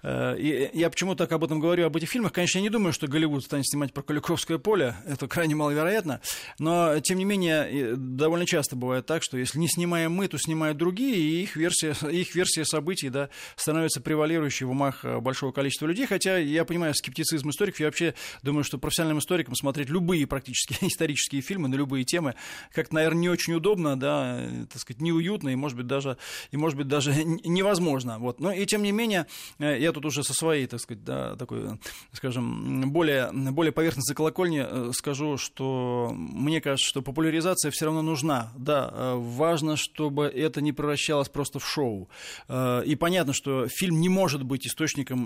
И 0.05 0.71
я 0.73 0.91
почему 0.91 1.15
так 1.15 1.31
об 1.33 1.45
этом 1.45 1.61
говорю, 1.61 1.87
об 1.87 1.97
этих 1.97 2.09
фильмах. 2.09 2.33
Конечно, 2.33 2.59
я 2.59 2.63
не 2.63 2.71
думаю, 2.71 2.93
что 2.93 3.07
Голливуд 3.07 3.45
станет 3.45 3.67
снимать 3.67 3.93
про 3.93 4.03
Куликова 4.03 4.30
Покровское 4.31 4.59
поле, 4.59 4.95
это 5.09 5.27
крайне 5.27 5.57
маловероятно, 5.57 6.21
но, 6.61 7.01
тем 7.01 7.19
не 7.19 7.25
менее, 7.25 7.97
довольно 7.97 8.47
часто 8.47 8.77
бывает 8.77 9.05
так, 9.05 9.25
что 9.25 9.37
если 9.37 9.59
не 9.59 9.67
снимаем 9.67 10.13
мы, 10.13 10.29
то 10.29 10.39
снимают 10.39 10.79
другие, 10.79 11.17
и 11.17 11.43
их 11.43 11.57
версия, 11.57 11.97
их 12.09 12.33
версия 12.37 12.65
событий 12.65 13.09
да, 13.09 13.29
становится 13.57 14.01
превалирующей 14.01 14.67
в 14.67 14.71
умах 14.71 15.05
э, 15.05 15.19
большого 15.19 15.51
количества 15.51 15.87
людей, 15.87 16.07
хотя 16.07 16.39
я 16.39 16.65
понимаю 16.65 16.95
скептицизм 16.95 17.51
историков, 17.51 17.81
я 17.81 17.87
вообще 17.87 18.15
думаю, 18.45 18.63
что 18.63 18.79
профессиональным 18.79 19.19
историкам 19.19 19.57
смотреть 19.57 19.89
любые 19.89 20.29
практически 20.29 20.77
исторические 20.87 21.43
фильмы 21.43 21.67
на 21.67 21.75
любые 21.75 22.05
темы 22.05 22.37
как-то, 22.73 22.95
наверное, 22.95 23.23
не 23.23 23.29
очень 23.31 23.55
удобно, 23.55 23.99
да, 23.99 24.37
э, 24.39 24.67
так 24.73 24.81
сказать, 24.81 25.03
неуютно 25.03 25.49
и, 25.49 25.57
может 25.57 25.77
быть, 25.77 25.89
даже, 25.89 26.19
и, 26.53 26.57
может 26.57 26.79
быть, 26.79 26.87
даже 26.87 27.13
невозможно. 27.25 28.21
Вот. 28.21 28.39
Но 28.39 28.53
и 28.53 28.65
тем 28.65 28.85
не 28.85 28.93
менее, 28.93 29.27
э, 29.59 29.77
я 29.81 29.91
тут 29.91 30.07
уже 30.07 30.23
со 30.23 30.35
своей, 30.35 30.69
так 30.69 30.79
сказать, 30.79 31.03
да, 31.03 31.35
такой, 31.35 31.81
скажем, 32.13 32.93
более, 32.93 33.33
более 33.33 33.73
поверхностной 33.73 34.20
колокольни 34.21 34.63
э, 34.63 34.91
скажу, 34.93 35.39
что 35.39 36.13
мне 36.15 36.61
кажется, 36.61 36.87
что 36.87 37.01
популяризация 37.01 37.71
все 37.71 37.87
равно 37.87 38.03
нужна. 38.03 38.53
Да, 38.55 38.91
э, 38.93 39.15
важно, 39.17 39.77
чтобы 39.77 40.27
это 40.27 40.61
не 40.61 40.73
превращалось 40.75 41.31
просто 41.31 41.59
в 41.59 41.67
шоу. 41.67 42.11
Э, 42.47 42.83
и 42.85 42.97
понятно, 42.97 43.33
что 43.33 43.67
фильм 43.69 43.99
не 43.99 44.11
может 44.11 44.43
быть 44.43 44.67
источником 44.67 45.25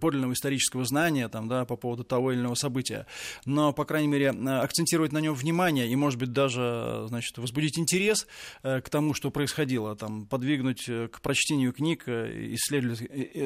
подлинного 0.00 0.34
исторического 0.34 0.84
знания 0.84 1.28
там, 1.28 1.48
да, 1.48 1.64
по 1.64 1.74
поводу 1.74 2.04
того 2.04 2.30
или 2.30 2.38
иного 2.38 2.54
события. 2.54 3.06
Но, 3.44 3.72
по 3.72 3.84
крайней 3.84 4.06
мере, 4.06 4.30
акцентировать 4.30 5.10
на 5.10 5.18
нем 5.18 5.34
внимание 5.34 5.88
и, 5.88 5.96
может 5.96 6.20
быть, 6.20 6.32
даже 6.32 7.06
значит, 7.08 7.38
возбудить 7.38 7.76
интерес 7.76 8.28
к 8.62 8.84
тому, 8.88 9.14
что 9.14 9.32
происходило, 9.32 9.96
там, 9.96 10.26
подвигнуть 10.26 10.84
к 10.84 11.20
прочтению 11.20 11.72
книг, 11.72 12.04
исследовать, 12.06 13.00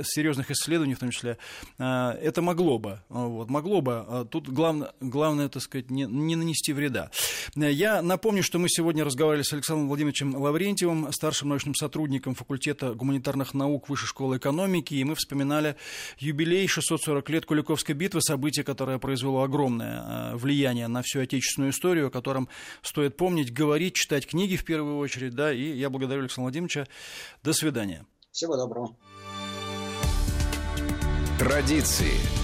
серьезных 0.06 0.50
исследований 0.50 0.94
в 0.94 0.98
том 0.98 1.10
числе, 1.10 1.38
это 1.78 2.42
могло 2.42 2.78
бы. 2.78 3.00
Вот, 3.08 3.48
могло 3.48 3.80
бы 3.80 4.26
тут 4.34 4.48
главное, 4.48 4.92
главное 5.00 5.48
так 5.48 5.62
сказать, 5.62 5.90
не, 5.90 6.06
не 6.06 6.34
нанести 6.34 6.72
вреда. 6.72 7.12
Я 7.54 8.02
напомню, 8.02 8.42
что 8.42 8.58
мы 8.58 8.68
сегодня 8.68 9.04
разговаривали 9.04 9.44
с 9.44 9.52
Александром 9.52 9.86
Владимировичем 9.86 10.34
Лаврентьевым, 10.34 11.12
старшим 11.12 11.50
научным 11.50 11.76
сотрудником 11.76 12.34
факультета 12.34 12.94
гуманитарных 12.94 13.54
наук 13.54 13.88
Высшей 13.88 14.08
школы 14.08 14.38
экономики, 14.38 14.94
и 14.94 15.04
мы 15.04 15.14
вспоминали 15.14 15.76
юбилей 16.18 16.66
640 16.66 17.30
лет 17.30 17.46
Куликовской 17.46 17.94
битвы, 17.94 18.22
событие, 18.22 18.64
которое 18.64 18.98
произвело 18.98 19.44
огромное 19.44 20.32
э, 20.32 20.36
влияние 20.36 20.88
на 20.88 21.02
всю 21.02 21.20
отечественную 21.20 21.70
историю, 21.70 22.08
о 22.08 22.10
котором 22.10 22.48
стоит 22.82 23.16
помнить, 23.16 23.52
говорить, 23.52 23.94
читать 23.94 24.26
книги 24.26 24.56
в 24.56 24.64
первую 24.64 24.98
очередь, 24.98 25.36
да, 25.36 25.52
и 25.52 25.76
я 25.76 25.90
благодарю 25.90 26.22
Александра 26.22 26.46
Владимировича. 26.46 26.88
До 27.44 27.52
свидания. 27.52 28.04
Всего 28.32 28.56
доброго. 28.56 28.96
Традиции. 31.38 32.43